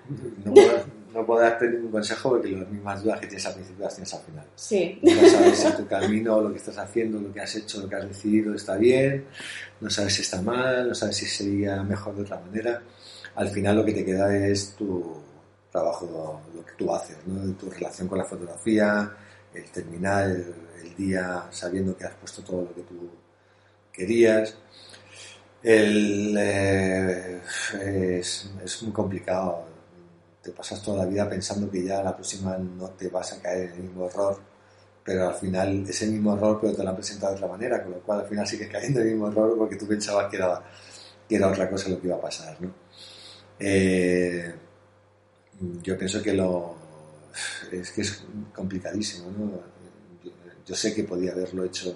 [1.17, 4.13] No puedo darte ningún consejo porque las mismas dudas que tienes al principio las tienes
[4.13, 4.45] al final.
[4.55, 4.99] Sí.
[5.01, 7.95] No sabes si tu camino, lo que estás haciendo, lo que has hecho, lo que
[7.95, 9.25] has decidido está bien,
[9.81, 12.83] no sabes si está mal, no sabes si sería mejor de otra manera.
[13.33, 15.15] Al final lo que te queda es tu
[15.71, 17.51] trabajo, lo que tú haces, ¿no?
[17.53, 19.11] tu relación con la fotografía,
[19.55, 20.53] el terminar el,
[20.83, 23.09] el día sabiendo que has puesto todo lo que tú
[23.91, 24.55] querías.
[25.63, 27.41] El, eh,
[28.19, 29.66] es, es, muy complicado.
[30.47, 33.71] Te pasas toda la vida pensando que ya la próxima no te vas a caer
[33.71, 34.39] en el mismo error,
[35.03, 37.83] pero al final es el mismo error, pero te lo han presentado de otra manera,
[37.83, 40.37] con lo cual al final sigues cayendo en el mismo error porque tú pensabas que
[40.37, 40.63] era,
[41.27, 42.55] que era otra cosa lo que iba a pasar.
[42.61, 42.71] ¿no?
[43.59, 44.55] Eh,
[45.83, 46.77] yo pienso que lo
[47.73, 48.23] es que es
[48.55, 49.29] complicadísimo.
[49.31, 49.51] ¿no?
[50.23, 50.31] Yo,
[50.65, 51.93] yo sé que podía haberlo hecho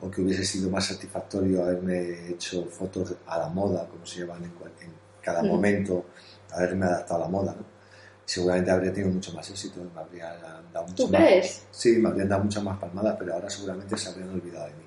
[0.00, 4.42] o que hubiese sido más satisfactorio haberme hecho fotos a la moda, como se llevan
[4.42, 5.46] en, cualquier, en cada mm.
[5.46, 6.06] momento,
[6.52, 7.54] haberme adaptado a la moda.
[7.54, 7.81] ¿no?
[8.24, 10.32] Seguramente habría tenido mucho más éxito, me habría
[10.72, 11.62] dado mucho ¿Tú más, crees?
[11.70, 14.84] Sí, me habrían dado muchas más palmadas, pero ahora seguramente se habrían olvidado de mí.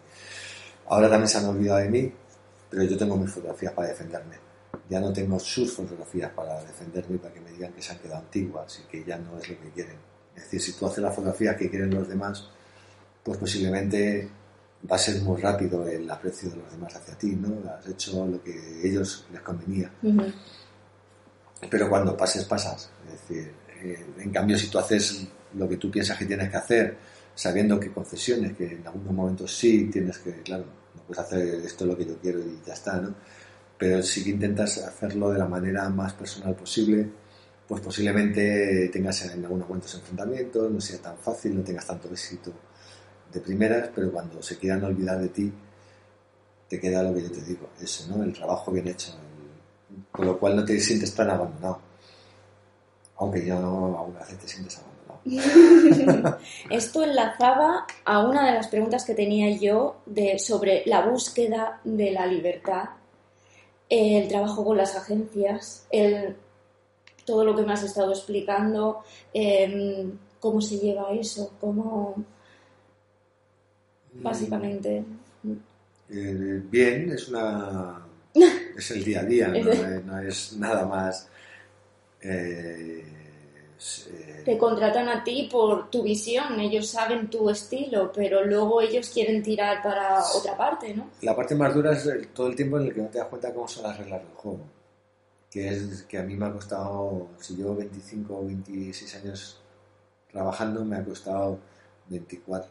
[0.87, 2.13] Ahora también se han olvidado de mí,
[2.69, 4.35] pero yo tengo mis fotografías para defenderme.
[4.89, 8.19] Ya no tengo sus fotografías para defenderme, para que me digan que se han quedado
[8.19, 9.97] antiguas y que ya no es lo que quieren.
[10.35, 12.47] Es decir, si tú haces las fotografías que quieren los demás,
[13.23, 14.29] pues posiblemente
[14.89, 17.69] va a ser muy rápido el aprecio de los demás hacia ti, ¿no?
[17.71, 19.91] Has hecho lo que a ellos les convenía.
[20.03, 20.33] Uh -huh.
[21.69, 22.89] Pero cuando pases, pasas.
[23.05, 23.51] Es decir,
[23.83, 26.97] eh, en cambio, si tú haces lo que tú piensas que tienes que hacer,
[27.33, 30.65] sabiendo que concesiones, que en algunos momentos sí tienes que, claro,
[30.95, 33.13] no puedes hacer esto lo que yo quiero y ya está, ¿no?
[33.77, 37.09] Pero sí que intentas hacerlo de la manera más personal posible,
[37.67, 42.53] pues posiblemente tengas en algunos momentos enfrentamientos, no sea tan fácil, no tengas tanto éxito
[43.33, 45.51] de primeras, pero cuando se quieran olvidar de ti,
[46.69, 48.23] te queda lo que yo te digo, eso, ¿no?
[48.23, 49.11] El trabajo bien hecho,
[50.11, 51.79] con lo cual no te sientes tan abandonado.
[53.17, 54.95] Aunque ya no, aún a veces te sientes abandonado.
[56.69, 62.11] Esto enlazaba a una de las preguntas que tenía yo de, sobre la búsqueda de
[62.11, 62.89] la libertad,
[63.89, 66.35] el trabajo con las agencias, el,
[67.25, 69.03] todo lo que me has estado explicando,
[69.33, 72.15] em, cómo se lleva eso, cómo
[74.13, 75.03] básicamente.
[76.09, 78.04] Eh, bien, es una
[78.77, 81.27] es el día a día, no, es nada más.
[82.21, 83.03] Eh,
[84.07, 89.09] eh, Te contratan a ti por tu visión, ellos saben tu estilo, pero luego ellos
[89.09, 91.09] quieren tirar para otra parte, ¿no?
[91.21, 93.53] La parte más dura es todo el tiempo en el que no te das cuenta
[93.53, 94.59] cómo son las reglas del juego.
[95.49, 99.61] Que es que a mí me ha costado, si llevo 25 o 26 años
[100.31, 101.59] trabajando, me ha costado
[102.09, 102.69] 24.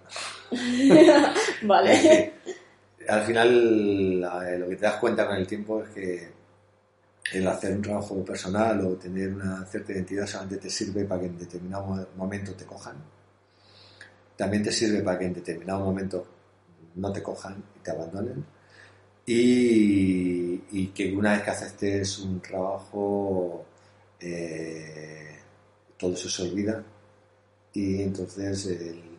[1.63, 2.33] vale.
[3.09, 6.33] Al final lo que te das cuenta con el tiempo es que
[7.33, 11.27] el hacer un trabajo personal o tener una cierta identidad solamente te sirve para que
[11.27, 12.97] en determinado momento te cojan.
[14.37, 16.27] También te sirve para que en determinado momento
[16.97, 18.45] no te cojan y te abandonen.
[19.27, 23.65] Y, que una vez que aceptes un trabajo,
[24.21, 25.39] eh,
[25.97, 26.85] todo eso se olvida.
[27.73, 28.69] Y entonces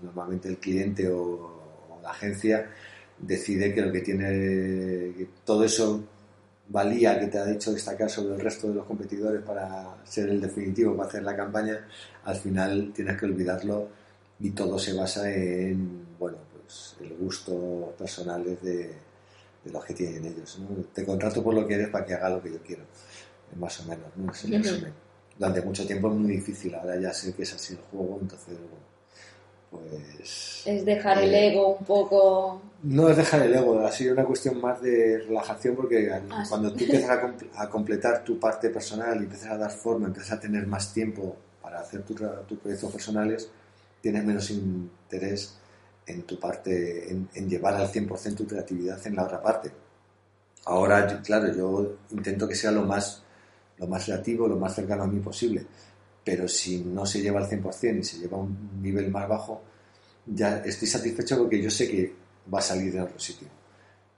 [0.02, 2.70] normalmente el cliente o la agencia
[3.18, 6.04] decide que lo que tiene, todo eso
[6.68, 10.42] valía que te ha dicho destacar sobre el resto de los competidores para ser el
[10.42, 11.88] definitivo, para hacer la campaña,
[12.24, 13.88] al final tienes que olvidarlo
[14.40, 18.56] y todo se basa en, bueno, pues el gusto personal de,
[19.64, 20.60] de los que tienen ellos.
[20.94, 22.84] Te contrato por lo que eres para que haga lo que yo quiero,
[23.60, 24.32] más o menos, ¿no?
[25.38, 28.58] Durante mucho tiempo es muy difícil, ahora ya sé que es así el juego, entonces,
[28.58, 28.95] bueno,
[29.80, 30.64] pues...
[30.66, 32.62] Es dejar el eh, ego un poco...
[32.84, 36.72] No es dejar el ego, ha sido una cuestión más de relajación porque ah, cuando
[36.72, 37.20] tú empiezas
[37.56, 41.36] a, completar tu parte personal y empiezas a dar forma, empiezas a tener más tiempo
[41.62, 43.50] para hacer tus proyectos personales,
[44.02, 45.58] tienes menos interés
[46.06, 49.72] en tu parte, en, llevar al 100% tu creatividad en la otra parte.
[50.66, 53.24] Ahora, claro, yo intento que sea lo más,
[53.78, 55.66] lo más creativo, lo más cercano a mí posible
[56.26, 59.62] pero si no se lleva al 100% y se lleva a un nivel más bajo,
[60.26, 62.14] ya estoy satisfecho porque yo sé que
[62.52, 63.48] va a salir de otro sitio.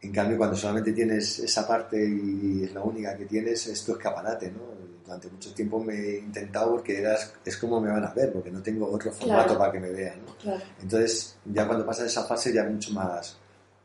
[0.02, 3.91] En cambio, cuando solamente tienes esa parte y es la única que tienes, es tu
[3.91, 4.78] escaparate, ¿no?
[5.04, 7.04] Durante mucho tiempo me he intentado porque
[7.43, 10.20] es como me van a ver, porque no tengo otro formato para que me vean,
[10.26, 10.54] ¿no?
[10.82, 13.38] Entonces, ya cuando pasa esa fase ya mucho más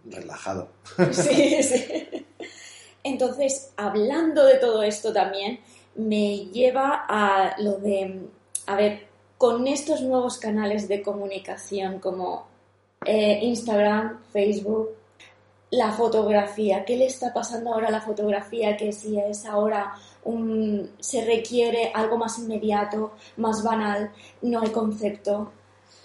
[0.04, 0.68] relajado.
[1.12, 2.26] Sí, sí.
[3.04, 5.58] Entonces, hablando de todo esto también,
[5.94, 8.20] me lleva a lo de,
[8.66, 9.06] a ver,
[9.38, 12.46] con estos nuevos canales de comunicación como
[13.04, 14.90] eh, Instagram, Facebook,
[15.70, 18.76] la fotografía, ¿qué le está pasando ahora a la fotografía?
[18.76, 19.94] Que si es ahora
[21.00, 25.50] se requiere algo más inmediato, más banal, no hay concepto.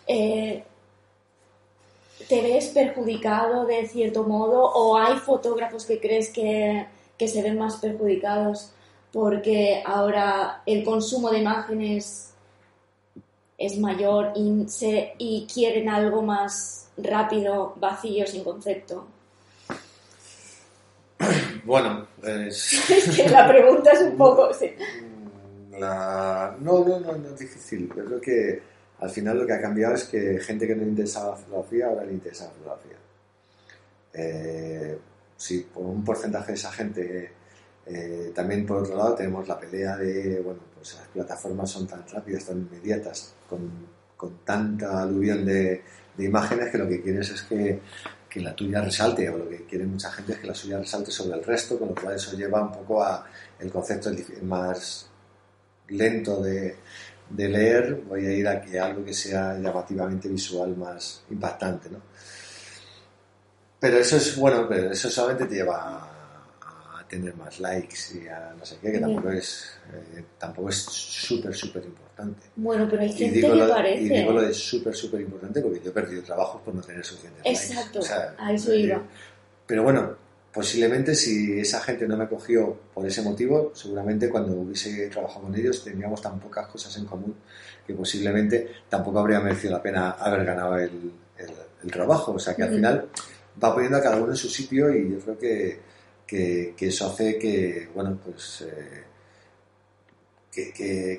[0.08, 0.64] Eh,
[2.28, 7.60] ¿Te ves perjudicado de cierto modo o hay fotógrafos que crees que, que se ven
[7.60, 8.72] más perjudicados
[9.18, 12.36] porque ahora el consumo de imágenes
[13.58, 19.08] es mayor y, quieren algo más rápido, vacío, sin concepto.
[21.66, 23.16] Bueno, es...
[23.16, 24.52] que la pregunta es un poco...
[25.72, 27.92] No, no, no, no es difícil.
[27.98, 28.62] Yo creo que
[29.00, 31.88] al final lo que ha cambiado es que gente que no le interesaba la fotografía
[31.88, 32.98] ahora le interesa la fotografía.
[34.14, 35.00] Eh,
[35.36, 37.37] si por un porcentaje de esa gente
[37.90, 42.06] eh, también, por otro lado, tenemos la pelea de, bueno, pues las plataformas son tan
[42.08, 43.72] rápidas, tan inmediatas, con,
[44.18, 45.84] con tanta aluvión de,
[46.18, 47.80] de, imágenes que lo que quieres es que,
[48.30, 51.12] que, la tuya resalte, o lo que quiere mucha gente es que la suya resalte
[51.12, 53.26] sobre el resto, con lo cual eso lleva un poco a
[53.60, 54.10] el concepto
[54.42, 55.10] más
[55.88, 56.76] lento de,
[57.30, 62.02] de leer, voy a ir a que algo que sea llamativamente visual más impactante, ¿no?
[63.80, 66.17] Pero eso es, bueno, pero eso solamente te lleva
[67.10, 71.54] tener más likes y a no sé qué, que tampoco es eh, tampoco es súper,
[71.54, 72.48] súper importante.
[72.56, 74.02] Bueno, pero hay gente que parece.
[74.02, 77.06] Y digo lo de súper, súper importante porque yo he perdido trabajos por no tener
[77.06, 78.00] suficientes Exacto,
[78.38, 79.02] a eso eh, iba.
[79.66, 80.16] Pero bueno,
[80.54, 85.56] posiblemente si esa gente no me cogió por ese motivo, seguramente cuando hubiese trabajado con
[85.56, 87.36] ellos tendríamos tan pocas cosas en común
[87.86, 91.12] que posiblemente tampoco habría merecido la pena haber ganado el,
[91.84, 92.34] el, trabajo.
[92.34, 93.08] O sea que al final
[93.64, 95.80] va poniendo a cada uno en su sitio y yo creo que
[96.28, 99.04] que, eso hace que, bueno, pues eh,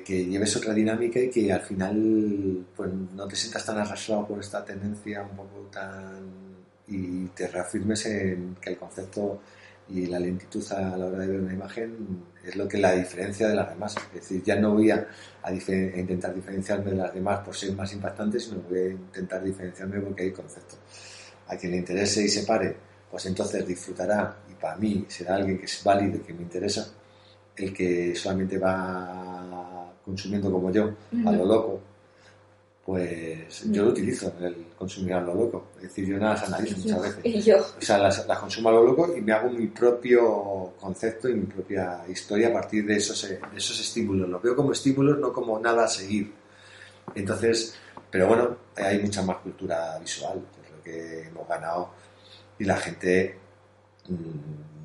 [0.05, 4.39] que, lleves otra dinámica y que al final pues, no te sientas tan arrastrado por
[4.39, 6.29] esta tendencia un poco tan...
[6.87, 9.41] y te reafirmes en que el concepto
[9.89, 13.47] y la lentitud a la hora de ver una imagen es lo que la diferencia
[13.47, 13.95] de las demás.
[14.13, 15.07] Es decir, ya no voy a,
[15.41, 19.99] a intentar diferenciarme de las demás por ser más impactante, sino voy a intentar diferenciarme
[19.99, 20.75] porque hay concepto.
[21.47, 22.75] A quien le interese y se pare,
[23.09, 26.91] pues entonces disfrutará para mí será alguien que es válido que me interesa.
[27.55, 30.91] El que solamente va consumiendo como yo,
[31.25, 31.81] a lo loco,
[32.89, 35.67] pues yo lo utilizo el consumir a lo loco.
[35.77, 37.19] Es decir, yo nada las analizo muchas veces.
[37.23, 37.57] Y yo.
[37.59, 41.45] O sea, las, consumo a lo loco y me hago mi propio concepto y mi
[41.45, 44.27] propia historia a partir de esos, de esos estímulos.
[44.27, 46.33] Lo veo como estímulos, no como nada a seguir.
[47.13, 47.75] Entonces,
[48.09, 51.91] pero bueno, hay mucha más cultura visual, es lo que hemos ganado.
[52.57, 53.37] Y la gente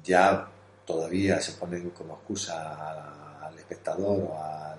[0.02, 0.48] ya
[0.84, 4.78] todavía se pone como excusa al, espectador o al,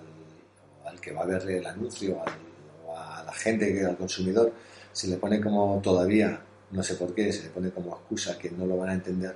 [0.84, 2.34] o al, que va a verle el anuncio, al
[2.96, 4.54] a la gente, que al consumidor,
[4.92, 6.40] se le pone como todavía,
[6.72, 9.36] no sé por qué, se le pone como excusa que no lo van a entender,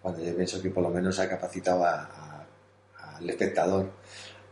[0.00, 3.90] cuando yo pienso que por lo menos ha capacitado al espectador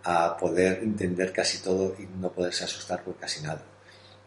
[0.04, 3.62] a poder entender casi todo y no poderse asustar por casi nada.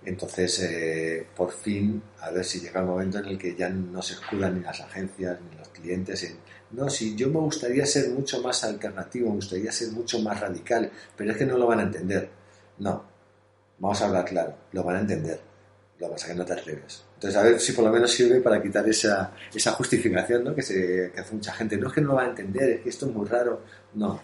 [0.05, 4.01] Entonces, eh, por fin, a ver si llega el momento en el que ya no
[4.01, 6.37] se escudan ni las agencias ni los clientes en,
[6.73, 10.91] no, si yo me gustaría ser mucho más alternativo, me gustaría ser mucho más radical,
[11.15, 12.29] pero es que no lo van a entender.
[12.79, 13.05] No,
[13.77, 15.39] vamos a hablar claro, lo van a entender.
[15.99, 17.03] Lo que pasa que no te atreves.
[17.13, 20.55] Entonces, a ver si por lo menos sirve para quitar esa, esa justificación ¿no?
[20.55, 21.77] que, se, que hace mucha gente.
[21.77, 23.61] No es que no lo va a entender, es que esto es muy raro.
[23.93, 24.19] No,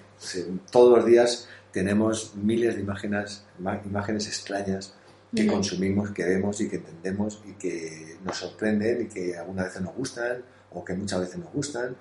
[0.72, 3.46] todos los días tenemos miles de imágenes,
[3.86, 4.96] imágenes extrañas
[5.36, 9.82] que consumimos, que vemos y que entendemos y que nos sorprenden y que algunas veces
[9.82, 11.96] nos gustan o que muchas veces nos gustan.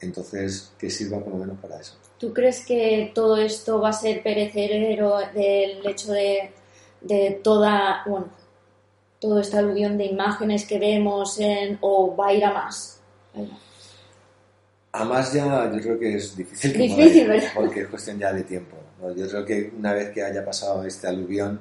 [0.00, 1.96] Entonces, que sirva por lo menos para eso.
[2.18, 6.52] ¿Tú crees que todo esto va a ser perecedero del hecho de
[7.02, 8.28] de toda, bueno,
[9.18, 13.00] todo este aluvión de imágenes que vemos en, o va a ir a más?
[14.92, 18.76] A más ya yo creo que es difícil, difícil porque es cuestión ya de tiempo.
[19.16, 21.60] Yo creo que una vez que haya pasado este aluvión,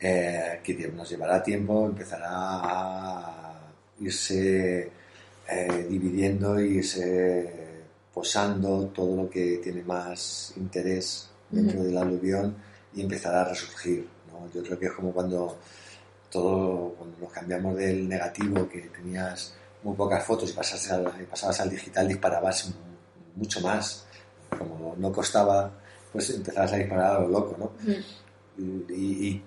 [0.00, 3.60] eh, que nos llevará tiempo, empezará a
[4.00, 4.90] irse
[5.48, 7.82] eh, dividiendo y irse
[8.12, 12.56] posando todo lo que tiene más interés dentro del aluvión
[12.94, 14.06] y empezará a resurgir.
[14.54, 15.58] Yo creo que es como cuando
[16.30, 21.60] todo, cuando nos cambiamos del negativo, que tenías muy pocas fotos y pasabas al, pasabas
[21.60, 22.72] al digital, disparabas
[23.34, 24.06] mucho más.
[24.56, 25.70] Como no costaba,
[26.12, 27.72] pues empezabas a disparar a lo loco, ¿no?
[28.88, 29.42] y,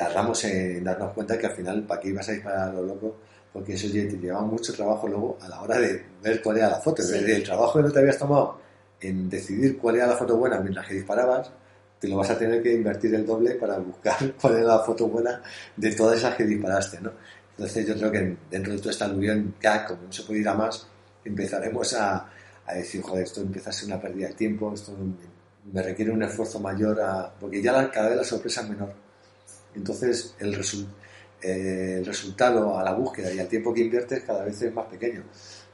[0.00, 3.18] tardamos en darnos cuenta que al final, ¿para qué ibas a disparar a lo loco?
[3.52, 6.80] Porque eso te llevaba mucho trabajo luego a la hora de ver cuál era la
[6.80, 7.02] foto.
[7.02, 8.58] El trabajo que no te habías tomado
[8.98, 11.50] en decidir cuál era la foto buena mientras que disparabas,
[11.98, 15.06] te lo vas a tener que invertir el doble para buscar cuál es la foto
[15.06, 15.42] buena
[15.76, 17.12] de todas esas que disparaste, ¿no?
[17.50, 20.48] Entonces yo creo que dentro de toda esta aluvión, ya como no se puede ir
[20.48, 20.88] a más,
[21.22, 22.26] empezaremos a,
[22.64, 24.96] a, decir, joder, esto empieza a ser una pérdida de tiempo, esto
[25.70, 29.09] me requiere un esfuerzo mayor, a, porque ya cada vez la sorpresa es menor.
[29.74, 30.54] Entonces el,
[31.42, 34.86] eh, el resultado a la búsqueda y al tiempo que inviertes cada vez es más
[34.86, 35.24] pequeño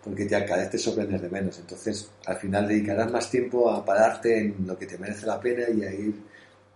[0.06, 1.58] porque ya cada vez te sorprendes de menos.
[1.58, 5.68] Entonces, al final dedicarás más tiempo a pararte en lo que te merece la pena
[5.68, 6.14] y a ir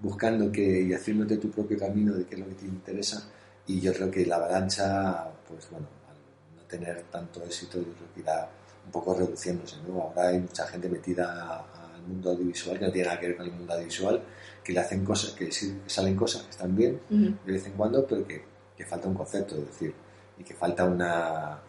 [0.01, 3.23] buscando que, y haciéndote tu propio camino de qué es lo que te interesa.
[3.69, 8.13] Y yo creo que la avalancha, pues bueno, al no tener tanto éxito, yo creo
[8.13, 8.51] que irá
[8.85, 9.77] un poco reduciéndose.
[9.87, 10.03] ¿no?
[10.03, 11.80] Ahora hay mucha gente metida al
[12.11, 14.23] mundo audiovisual que no tiene nada que ver con el mundo audiovisual,
[14.63, 15.51] que le hacen cosas, que,
[15.87, 18.43] salen cosas que están bien de vez en cuando, pero que,
[18.77, 19.95] que falta un concepto, es decir,
[20.39, 21.61] y que falta una,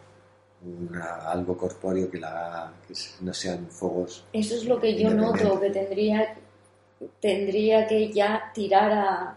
[1.26, 4.24] algo corpóreo que, la, que no sean fuegos.
[4.32, 6.36] Eso es lo que yo noto, que tendría,
[7.20, 9.36] tendría que ya tirar a,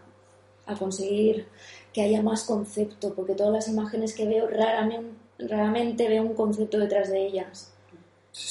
[0.66, 1.48] a conseguir
[1.94, 6.78] que haya más concepto, porque todas las imágenes que veo raramente, raramente veo un concepto
[6.80, 7.75] detrás de ellas.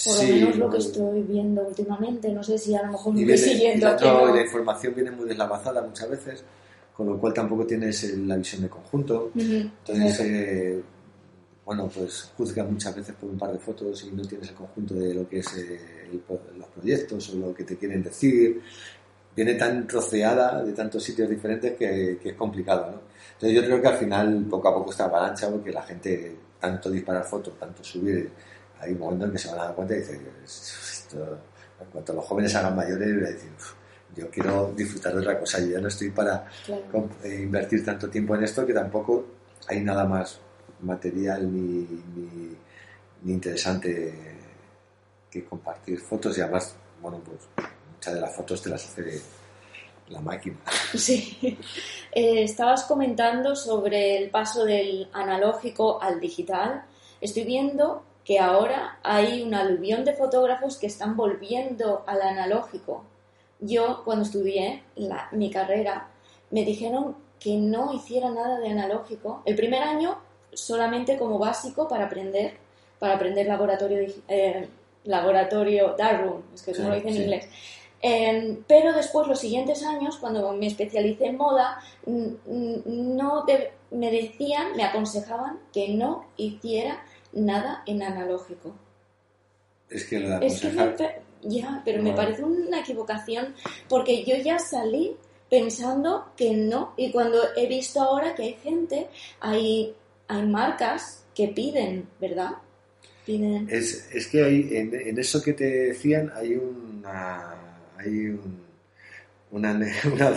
[0.05, 2.33] Por lo menos lo que estoy viendo últimamente.
[2.33, 3.87] No sé si a lo mejor me estoy siguiendo.
[3.87, 6.45] La, no, la información viene muy deslavazada muchas veces,
[6.97, 9.31] con lo cual tampoco tienes la visión de conjunto.
[9.35, 10.83] Entonces,
[11.65, 14.95] bueno, pues juzga muchas veces por un par de fotos y no tienes el conjunto
[14.95, 16.11] de lo que es eh,
[16.59, 18.63] los proyectos o lo que te quieren decir.
[19.35, 23.01] Viene tan troceada de tantos sitios diferentes que, es complicado, ¿no?
[23.33, 26.91] Entonces yo creo que al final poco a poco está avalancha porque la gente tanto
[26.91, 28.31] disparar fotos, tanto subir,
[28.81, 30.21] hay un momento en que se van a dar cuenta y dicen,
[31.81, 33.51] en cuanto los jóvenes hagan mayores, voy a decir,
[34.15, 36.47] yo quiero disfrutar de otra cosa, yo ya no estoy para
[37.25, 39.27] eh, invertir tanto tiempo en esto que tampoco
[39.69, 40.39] hay nada más
[40.81, 41.87] material ni,
[43.23, 44.37] ni, interesante
[45.31, 47.39] que compartir fotos y además, bueno, pues
[47.95, 49.21] muchas de las fotos te las hace
[50.09, 50.59] la máquina.
[50.95, 51.59] Sí.
[52.13, 56.85] Eh, estabas comentando sobre el paso del analógico al digital.
[57.21, 63.05] Estoy viendo que ahora hay un aluvión de fotógrafos que están volviendo al analógico.
[63.61, 64.83] Yo, cuando estudié
[65.33, 66.09] mi carrera,
[66.51, 69.43] me dijeron que no hiciera nada de analógico.
[69.45, 70.19] El primer año
[70.53, 72.57] solamente como básico para aprender,
[72.99, 74.69] para aprender laboratorio, eh,
[75.05, 77.49] laboratorio Darwin, es que como lo dice en inglés.
[78.01, 83.47] Em, pero después, los siguientes años, cuando me especialicé en moda, no
[83.91, 87.03] me decían, me aconsejaban que no hiciera
[87.35, 88.75] nada en analógico.
[89.91, 90.97] Es que lo de aconsejar...
[91.43, 93.55] ya, pero me parece una equivocación
[93.89, 95.17] porque yo ya salí
[95.51, 96.95] pensando que no.
[96.97, 99.09] Y cuando he visto ahora que hay gente,
[99.41, 99.95] hay,
[100.29, 102.53] hay marcas que piden, ¿verdad?
[103.27, 103.69] Piden...
[103.71, 107.55] Es, es que hay, en, en, eso que te decían hay una
[107.97, 108.39] hay
[109.55, 109.73] una,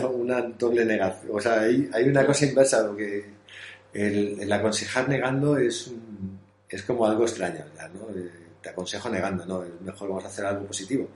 [0.07, 1.31] una, doble negación.
[1.33, 3.25] O sea, hay, hay una cosa inversa, porque
[3.93, 5.91] el, el, aconsejar negando es,
[6.75, 8.09] es como algo extraño, ¿no?
[8.17, 9.63] Eh, te aconsejo negando, ¿no?
[9.81, 11.09] Mejor vamos a hacer algo positivo.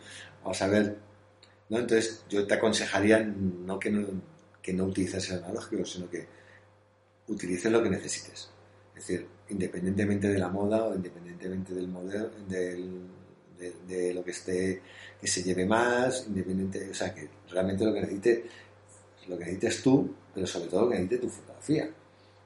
[0.43, 0.95] Vamos a ver,
[1.70, 1.80] ¿no?
[1.80, 4.08] Entonces, yo te aconsejaría no que no,
[4.62, 6.28] que no utilices el analógico, sino que
[7.28, 8.49] utilices lo que necesites.
[8.95, 13.02] Es decir, independientemente de la moda o independientemente del modelo, del,
[13.88, 14.82] de, lo que esté,
[15.20, 18.45] que se lleve más, independiente, o sea, que realmente lo que necesite,
[19.28, 21.89] lo que necesites tú, pero sobre todo lo que necesite tu fotografía.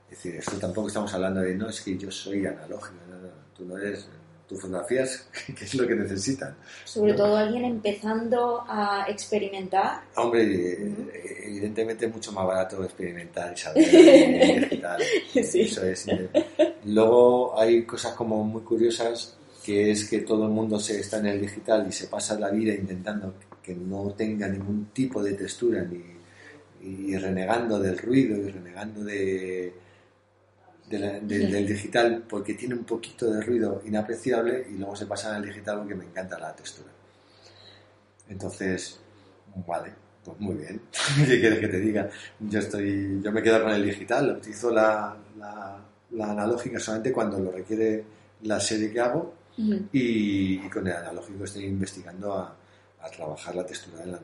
[0.09, 2.95] Es decir, esto tampoco estamos hablando de, no, es que yo soy analógico,
[3.55, 4.07] tú no eres,
[4.47, 5.27] tus fotografías,
[5.57, 6.55] ¿qué es lo que necesitan?
[6.83, 10.01] Sobre todo alguien empezando a experimentar.
[10.15, 15.01] Hombre, eh, evidentemente es mucho más barato experimentar y saber digital.
[15.33, 15.61] sí.
[15.61, 16.05] Eso es.
[16.85, 19.35] Luego hay cosas como muy curiosas
[19.65, 22.51] que es que todo el mundo se está en el digital y se pasa la
[22.51, 23.33] vida intentando
[23.63, 26.03] que no tenga ningún tipo de textura ni,
[26.87, 29.73] y renegando del ruido y renegando de,
[30.89, 35.79] del digital porque tiene un poquito de ruido inapreciable y luego se pasa al digital
[35.79, 36.89] porque me encanta la textura.
[38.29, 38.99] Entonces,
[39.67, 39.91] vale,
[40.23, 40.81] pues muy bien.
[41.25, 42.09] ¿Qué quieres que te diga?
[42.39, 45.77] Yo estoy, yo me quedo con el digital, utilizo la, la,
[46.11, 48.03] la analógica solamente cuando lo requiere
[48.43, 52.55] la serie que hago y, con el analógico estoy investigando a,
[53.09, 54.17] trabajar la textura del,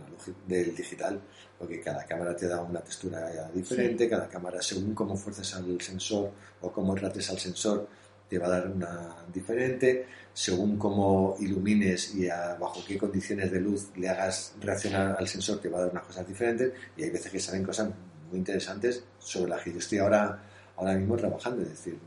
[0.47, 1.19] del digital,
[1.57, 6.31] porque cada cámara te da una textura diferente, cada cámara según cómo fuerces al sensor
[6.61, 7.87] o cómo trates al sensor
[8.31, 13.89] te va a dar una diferente, según cómo ilumines y bajo qué condiciones de luz
[13.97, 16.71] le hagas reaccionar al sensor te va a dar unas cosas diferentes.
[16.95, 17.89] Y hay veces que salen cosas
[18.29, 20.41] muy interesantes sobre las que yo estoy ahora,
[20.77, 21.99] ahora mismo trabajando, es decir,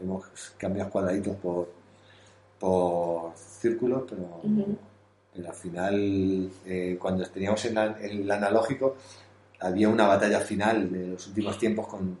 [0.00, 0.24] hemos
[0.56, 1.70] cambiado cuadraditos por,
[2.58, 4.40] por círculos, pero,
[5.44, 8.96] al final, eh, cuando teníamos el, el, analógico,
[9.60, 12.18] había una batalla final en los últimos tiempos con,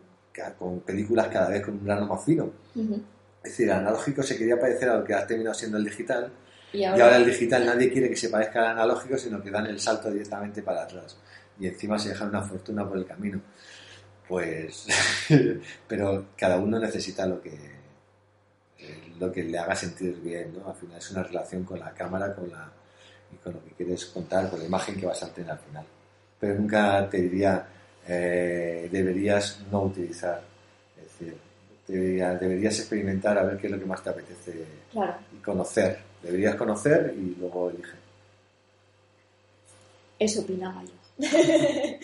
[0.58, 2.50] con películas cada vez con un grano más fino.
[2.74, 6.30] Es decir, el analógico se quería parecer a lo que ha terminado siendo el digital.
[6.72, 9.80] Y ahora, el digital nadie quiere que se parezca al analógico, sino que dan el
[9.80, 11.16] salto directamente para atrás.
[11.58, 13.40] Y encima se dejan una fortuna por el camino.
[14.28, 14.86] Pues,
[15.88, 17.56] pero cada uno necesita lo que,
[19.18, 20.68] lo que le haga sentir bien, ¿no?
[20.68, 22.70] Al final es una relación con la cámara con la,
[23.32, 25.84] y con lo que quieres contar, con la imagen que vas a tener al final.
[26.38, 27.66] Pero nunca te diría,
[28.06, 30.42] eh, deberías no utilizar,
[30.96, 31.36] es decir,
[31.86, 34.64] deberías experimentar a ver qué es lo que más te apetece
[35.32, 35.98] y conocer.
[36.22, 37.96] Deberías conocer y luego elige.
[40.18, 40.94] Eso opinaba yo.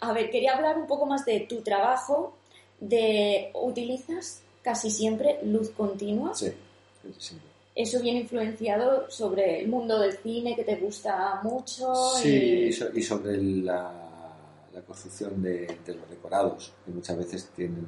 [0.00, 2.36] a ver, quería hablar un poco más de tu trabajo,
[2.80, 6.34] de utilizas casi siempre luz continua.
[6.34, 6.52] Sí,
[7.18, 7.36] sí.
[7.78, 11.94] Eso viene influenciado sobre el mundo del cine que te gusta mucho.
[12.20, 13.92] Sí, y, sobre la,
[14.84, 17.86] construcción de, los decorados, que muchas veces tienen,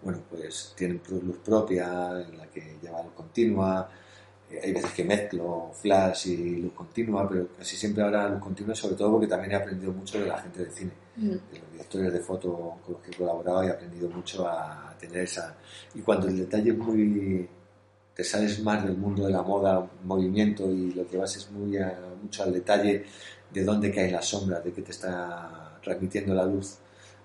[0.00, 3.90] bueno, pues tienen luz propia en la que lleva luz continua.
[4.50, 8.74] Eh, hay veces que mezclo flash y luz continua, pero casi siempre ahora luz continua,
[8.74, 12.14] sobre todo porque también he aprendido mucho de la gente del cine, de los directores
[12.14, 15.54] de foto con los que he colaborado, y he aprendido mucho a tener esa...
[15.94, 17.57] Y cuando el detalle es muy...
[18.18, 21.78] te sales más del mundo de la moda, movimiento y lo que vas es muy
[22.20, 23.04] mucho al detalle
[23.48, 26.78] de dónde cae la sombra, de qué te está transmitiendo la luz.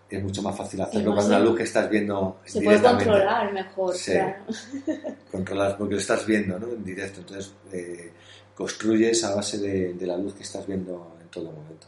[0.07, 3.95] Es mucho más fácil hacerlo cuando la luz que estás viendo se puede controlar mejor
[3.95, 4.43] sí, claro.
[5.31, 6.67] controlas porque lo estás viendo ¿no?
[6.67, 8.13] en directo entonces eh,
[8.53, 11.87] construyes a base de, de la luz que estás viendo en todo momento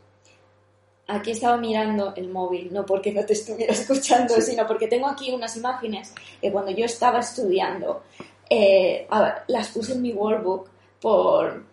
[1.07, 5.31] aquí estaba mirando el móvil, no porque no te estuviera escuchando, sino porque tengo aquí
[5.31, 8.03] unas imágenes que cuando yo estaba estudiando,
[8.49, 9.07] eh,
[9.47, 10.69] las puse en mi workbook
[11.01, 11.63] por,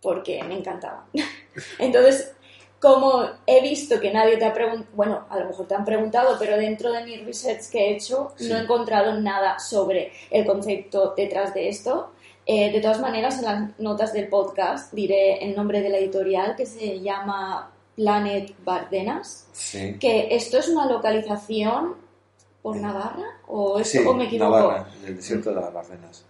[0.00, 1.04] porque me encantaban.
[1.78, 2.32] Entonces,
[2.80, 6.36] como he visto que nadie te ha preguntado, bueno, a lo mejor te han preguntado,
[6.38, 8.48] pero dentro de mi research que he hecho Sí.
[8.48, 12.12] no he encontrado nada sobre el concepto detrás de esto.
[12.46, 16.54] Eh, de todas maneras, en las notas del podcast diré el nombre de la editorial
[16.56, 19.96] que se llama Planet Bardenas, Sí.
[19.98, 21.96] que esto es una localización
[22.62, 24.50] por Navarra o, es, Sí, o me equivoco.
[24.58, 26.24] Navarra, en el desierto de las Bardenas.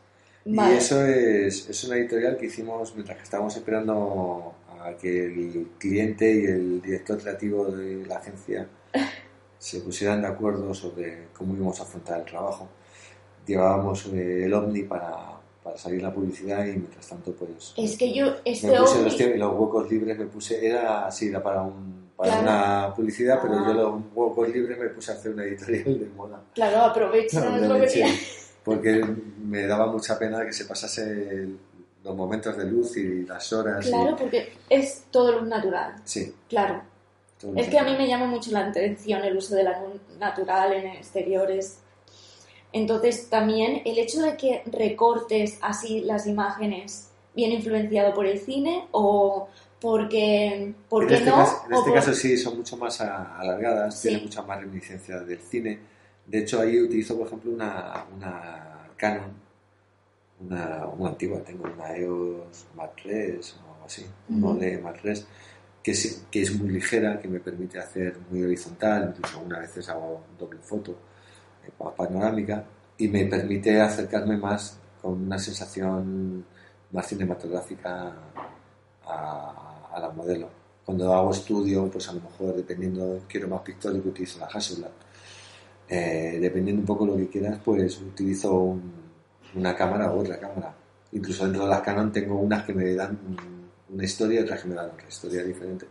[0.44, 0.74] Vale.
[0.74, 5.68] Y eso es, es una editorial que hicimos mientras que estábamos esperando a que el
[5.78, 8.66] cliente y el director creativo de la agencia
[9.58, 12.68] se pusieran de acuerdo sobre cómo íbamos a afrontar el trabajo.
[13.46, 15.16] Llevábamos eh, el Omni para,
[15.62, 19.30] para salir la publicidad y mientras tanto pues Es que yo, este me puse ovni-
[19.30, 22.42] los, los huecos libres me puse era así era para un para Claro.
[22.42, 23.64] una publicidad pero Ah.
[23.68, 27.74] yo los huecos libres me puse a hacer una editorial de moda Claro, aprovecha Claro,
[27.78, 28.04] lo que
[28.64, 29.02] porque
[29.44, 31.58] me daba mucha pena que se pasase el-
[32.04, 33.86] los momentos de luz y las horas.
[33.86, 35.94] y- Claro, porque es todo luz natural.
[36.04, 36.34] sí.
[36.48, 36.82] Claro.
[37.40, 40.00] todo Es que a mí me llama mucho la atención el uso de la luz
[40.18, 41.78] natural en exteriores.
[42.72, 48.88] Entonces, también el hecho de que recortes así las imágenes viene influenciado por el cine
[48.90, 49.48] o
[49.80, 51.36] porque, ¿por En qué este, no?
[51.36, 54.08] caso, en este por- caso sí son mucho más alargadas, Sí.
[54.08, 55.78] tienen mucha más reminiscencia del cine.
[56.26, 59.32] De hecho, ahí utilizo, por ejemplo, una, una Canon,
[60.40, 64.52] una, una antigua, tengo una EOS Mark III o algo así, un Ujú.
[64.56, 65.24] OLED Mark III,
[65.82, 69.88] que es, que es muy ligera, que me permite hacer muy horizontal, incluso algunas veces
[69.88, 70.92] hago doble foto,
[71.66, 72.64] eh, pa- panorámica,
[72.98, 76.44] y me permite acercarme más con una sensación
[76.92, 78.12] más cinematográfica
[79.06, 79.67] a,
[79.98, 80.48] a la modelo.
[80.84, 84.90] Cuando hago estudio, pues a lo mejor dependiendo, quiero más pictórico, utilizo la Hasselblad.
[85.88, 88.92] Eh, dependiendo un poco lo que quieras, pues utilizo un-
[89.54, 90.74] una cámara u otra cámara.
[91.12, 94.62] Incluso dentro de las Canon tengo unas que me dan un- una historia y otras
[94.62, 95.86] que me dan otra historia diferente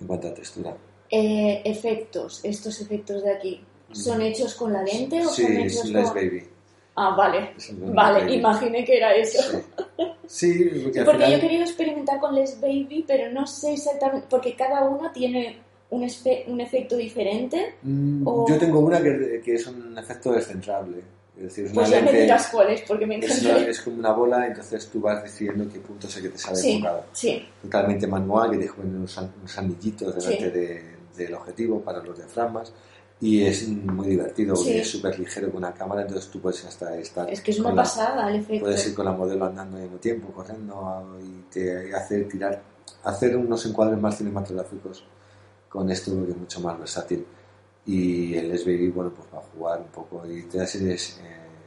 [0.00, 0.76] en cuanto a textura.
[1.10, 5.72] Eh, efectos, estos efectos de aquí, ¿son hechos con la lente o Sí, son es
[5.74, 6.14] hechos Les con...?
[6.14, 6.48] Baby.
[6.96, 7.52] Ah, vale.
[7.56, 8.34] Es Vale, Baby.
[8.36, 9.42] imaginé que era eso.
[10.26, 11.40] Sí, Sí, porque Porque yo he final...
[11.40, 15.58] querido experimentar con Les Baby, pero no sé exactamente, porque cada uno tiene
[15.90, 17.74] un, espe- un efecto diferente.
[17.82, 20.98] Mm, o- Yo tengo una que, que es un efecto descentrable.
[21.36, 23.58] Es decir, es una Pues ya me dirás cuál es, porque me es, encanta.
[23.60, 26.38] una- es como una bola, entonces tú vas decidiendo qué punto es el que te
[26.38, 27.04] sale Sí, enfocado.
[27.12, 30.50] sí, Totalmente manual, que te ponen unos, unos anillitos delante Sí.
[30.58, 32.72] de- del objetivo para los diafragmas.
[33.20, 34.78] Y es muy divertido, porque Sí.
[34.78, 37.30] es súper ligero con una cámara, entonces tú puedes hasta estar.
[37.30, 38.64] es que es una la- pasada el efecto.
[38.66, 42.60] Puedes ir con la modelo andando al mismo tiempo, corriendo, y te hace tirar,
[43.04, 45.04] hacer unos encuadres más cinematográficos
[45.68, 47.24] con esto, porque es mucho más versátil.
[47.86, 50.98] Y el Baby, bueno, pues va a jugar un poco y te da ese eh,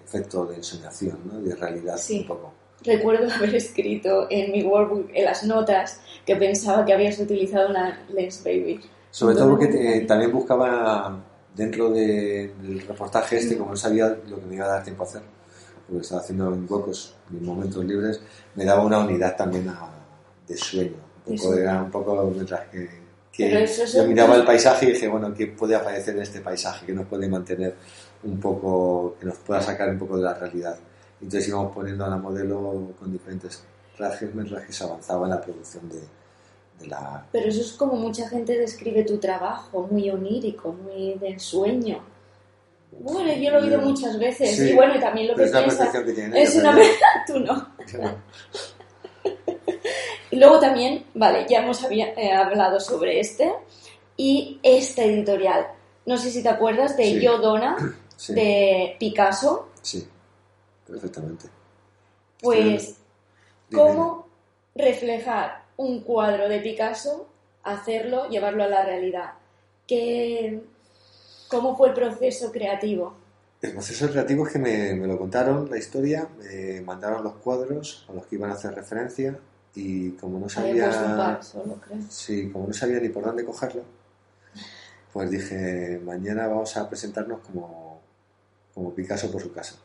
[0.06, 1.39] efecto de ensoñación, ¿no?
[1.41, 2.20] de realidad Sí.
[2.20, 2.54] un poco.
[2.84, 8.06] Recuerdo haber escrito en mi workbook, en las notas, que pensaba que habías utilizado una
[8.10, 8.82] Lens Baby.
[9.12, 11.24] Sobre todo porque te- también buscaba
[11.56, 15.04] dentro de- del reportaje este, como no sabía lo que me iba a dar tiempo
[15.04, 15.22] a hacer,
[15.88, 18.22] porque estaba haciendo en huecos mis momentos libres,
[18.56, 19.89] me daba una unidad también a-
[20.47, 20.95] de sueño.
[21.26, 22.89] Un poco, era un poco mientras que,
[23.64, 26.86] es yo miraba el paisaje y dije, bueno, ¿qué puede aparecer en este paisaje?
[26.88, 27.76] que nos puede mantener
[28.24, 30.78] un poco, que nos pueda sacar un poco de la realidad?
[31.22, 33.62] Entonces íbamos poniendo a la modelo con diferentes
[33.95, 36.00] trajes mientras que se avanzaba en la producción de,
[36.80, 41.30] de la, Pero eso es como mucha gente describe tu trabajo, muy onírico, muy de
[41.30, 42.04] ensueño.
[42.92, 44.56] Bueno, yo lo he oído muchas veces.
[44.56, 46.72] Sí, y bueno, y también lo que es la piensa percepción que tienen es una
[46.76, 46.92] ¿verdad?
[47.28, 47.68] tú no.
[50.32, 53.52] Y luego también, vale, ya hemos había- eh, hablado sobre este
[54.16, 55.68] y esta editorial.
[56.06, 57.20] No sé si te acuerdas de Sí.
[57.20, 57.76] Yo Donna,
[58.16, 59.70] Sí, de Picasso.
[59.82, 60.08] sí,
[60.86, 61.48] perfectamente.
[62.42, 62.96] Pues,
[63.70, 64.28] Dime, ¿cómo
[64.76, 67.30] reflejar un cuadro de Picasso,
[67.64, 69.32] hacerlo, llevarlo a la realidad?
[69.88, 70.62] ¿Qué,
[71.48, 73.16] ¿Cómo fue el proceso creativo?
[73.62, 78.06] El proceso creativo es que me, me lo contaron, la historia, me mandaron los cuadros
[78.10, 79.40] a los que iban a hacer referencia
[79.74, 83.84] y como no sabía, solo, sí, como no sabía ni por dónde cogerlo,
[85.14, 88.02] pues dije, mañana vamos a presentarnos como,
[88.74, 89.76] como Picasso por su casa.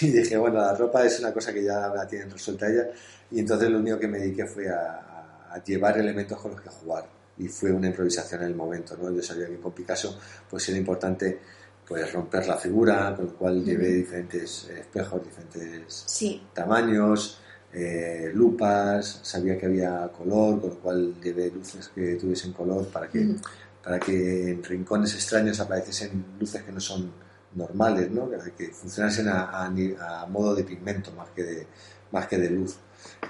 [0.00, 2.88] Y dije, bueno, la ropa es una cosa que ya la tienen resuelta ella
[3.30, 6.68] y entonces lo único que me dediqué fue a, a llevar elementos con los que
[6.68, 7.06] jugar
[7.38, 9.10] y fue una improvisación en el momento, ¿no?
[9.10, 10.18] Yo sabía que con Picasso
[10.50, 11.38] pues era importante
[11.86, 13.96] pues romper la figura, con lo cual llevé Ujú.
[13.96, 17.38] diferentes espejos, diferentes Sí, tamaños,
[17.72, 23.08] eh, lupas, sabía que había color, con lo cual llevé luces que tuviesen color para
[23.08, 23.36] que, Ujú.
[23.82, 27.10] para que en rincones extraños apareciesen luces que no son
[27.54, 28.30] normales, ¿no?
[28.56, 31.66] que, funcionasen a, modo de pigmento más que de,
[32.10, 32.78] más que de luz.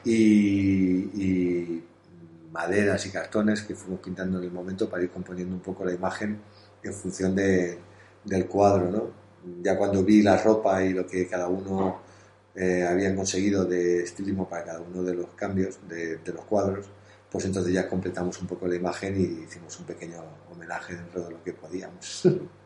[0.04, 1.82] Y,
[2.52, 5.92] maderas y cartones que fuimos pintando en el momento para ir componiendo un poco la
[5.94, 6.38] imagen
[6.82, 7.78] en función de,
[8.24, 9.10] del cuadro, ¿no?
[9.62, 12.02] Ya cuando vi la ropa y lo que cada uno
[12.54, 16.86] eh, habían conseguido de estilismo para cada uno de los cambios de, los cuadros,
[17.30, 21.30] pues entonces ya completamos un poco la imagen y hicimos un pequeño homenaje dentro de
[21.30, 22.28] lo que podíamos.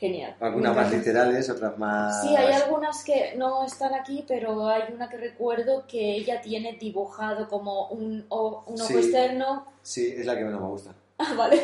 [0.00, 0.34] Genial.
[0.40, 2.22] Algunas más literales, otras más...
[2.22, 6.72] Sí, hay algunas que no están aquí, pero hay una que recuerdo que ella tiene
[6.72, 8.94] dibujado como un, o, un ojo Sí.
[8.96, 9.66] externo.
[9.82, 10.94] Sí, es la que menos me gusta.
[11.22, 11.60] Ah, vale.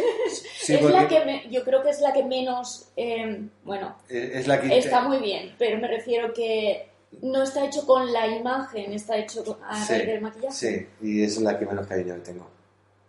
[0.61, 4.41] Sí, es la que me- yo creo que es la que menos, eh, bueno, es
[4.41, 4.77] es la que...
[4.77, 6.91] está muy bien, pero me refiero que
[7.23, 10.53] no está hecho con la imagen, está hecho a Sí, raíz del maquillaje.
[10.55, 12.47] Sí, y es la que menos cariño le tengo.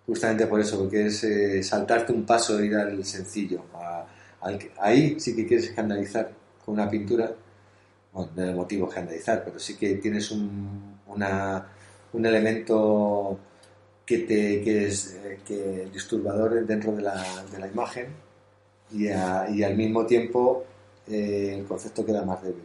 [0.06, 3.64] Justamente por eso, porque es eh, saltarte un paso, ir al sencillo.
[3.74, 4.06] a-
[4.80, 6.32] ahí sí que quieres escandalizar
[6.66, 7.32] con una pintura,
[8.14, 11.68] bueno, no es el motivo escandalizar, pero sí que tienes un, una-
[12.14, 13.38] un elemento
[14.06, 18.08] que, te, que es eh, que disturbador dentro de la, de la imagen
[18.92, 20.66] y, a- y al mismo tiempo
[21.08, 22.64] eh, el concepto queda más débil.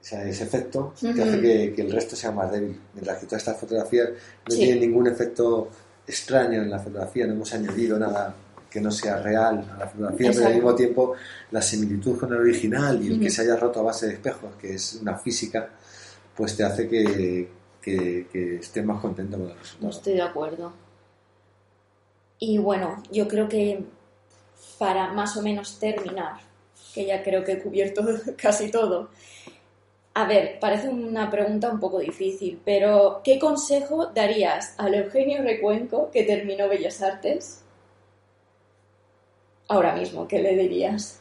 [0.00, 1.22] O sea, ese efecto Ujú.
[1.22, 2.78] hace que, que el resto sea más débil.
[2.94, 4.58] Mientras que todas estas fotografías no Sí.
[4.58, 5.68] tienen ningún efecto
[6.06, 8.34] extraño en la fotografía, no hemos añadido nada
[8.76, 11.14] que no sea real a la fotografía, pero al mismo tiempo
[11.50, 14.54] la similitud con el original y el que se haya roto a base de espejos,
[14.60, 15.70] que es una física,
[16.36, 17.48] pues te hace que,
[17.80, 19.90] que, que estés más contento con el resultado.
[19.90, 20.72] estoy de acuerdo.
[22.38, 23.82] Y bueno, yo creo que
[24.78, 26.34] para más o menos terminar,
[26.94, 28.04] que ya creo que he cubierto
[28.36, 29.08] casi todo.
[30.12, 36.10] A ver, parece una pregunta un poco difícil, pero ¿qué consejo darías al Eugenio Recuenco
[36.10, 37.62] que terminó Bellas Artes?
[39.68, 41.20] Ahora mismo, ¿qué le dirías?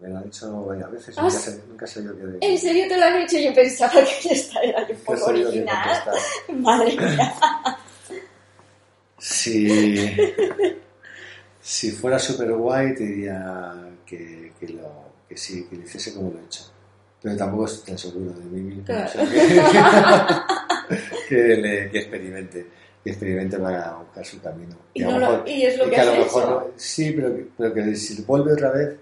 [0.00, 2.86] Me lo han hecho varias veces, Ah, nunca sé, nunca sé yo qué ¿En serio
[2.88, 3.38] te lo han hecho?
[3.38, 6.02] Yo pensaba que esta era un poco original.
[6.56, 7.34] Madre mía.
[9.18, 10.10] Si,
[11.60, 13.74] si fuera super guay, te diría
[14.04, 14.90] que, que, lo,
[15.28, 16.64] que sí, que lo hiciese como lo he hecho.
[17.22, 18.84] Pero tampoco estoy tan seguro de mí mismo.
[18.84, 19.04] Claro.
[19.06, 19.24] o sea
[21.28, 22.66] que, que, le- que experimente,
[23.02, 24.76] que experimente para buscar su camino.
[24.94, 27.34] Y, no lo- y es lo y que, que a lo mejor no- sí, pero
[27.34, 28.96] que, pero que si vuelve otra vez,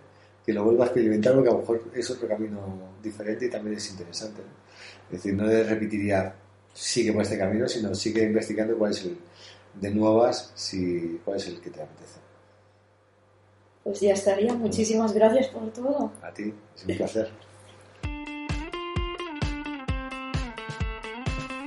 [0.46, 2.60] que lo vuelva a experimentar, porque a lo mejor es otro camino
[3.02, 4.40] diferente y también es interesante.
[4.42, 4.60] ¿no?
[5.16, 6.34] Es decir, no le repetiría
[6.72, 9.18] sigue por este camino, sino sigue investigando cuál es el
[9.74, 12.20] de nuevas, si, cuál es el que te apetece.
[13.84, 14.52] Pues ya estaría.
[14.54, 16.12] Muchísimas gracias por todo.
[16.22, 17.30] A ti, es un placer.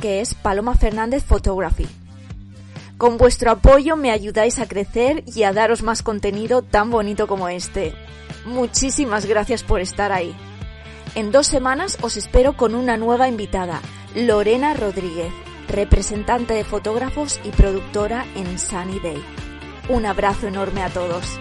[0.00, 1.88] que es Paloma Fernández Photography.
[2.98, 7.48] Con vuestro apoyo me ayudáis a crecer y a daros más contenido tan bonito como
[7.48, 7.92] este.
[8.46, 10.34] Muchísimas gracias por estar ahí.
[11.14, 13.82] En dos semanas os espero con una nueva invitada,
[14.14, 15.32] Lorena Rodríguez,
[15.68, 19.22] representante de fotógrafos y productora en Sunny Day.
[19.90, 21.38] Un abrazo enorme a todos.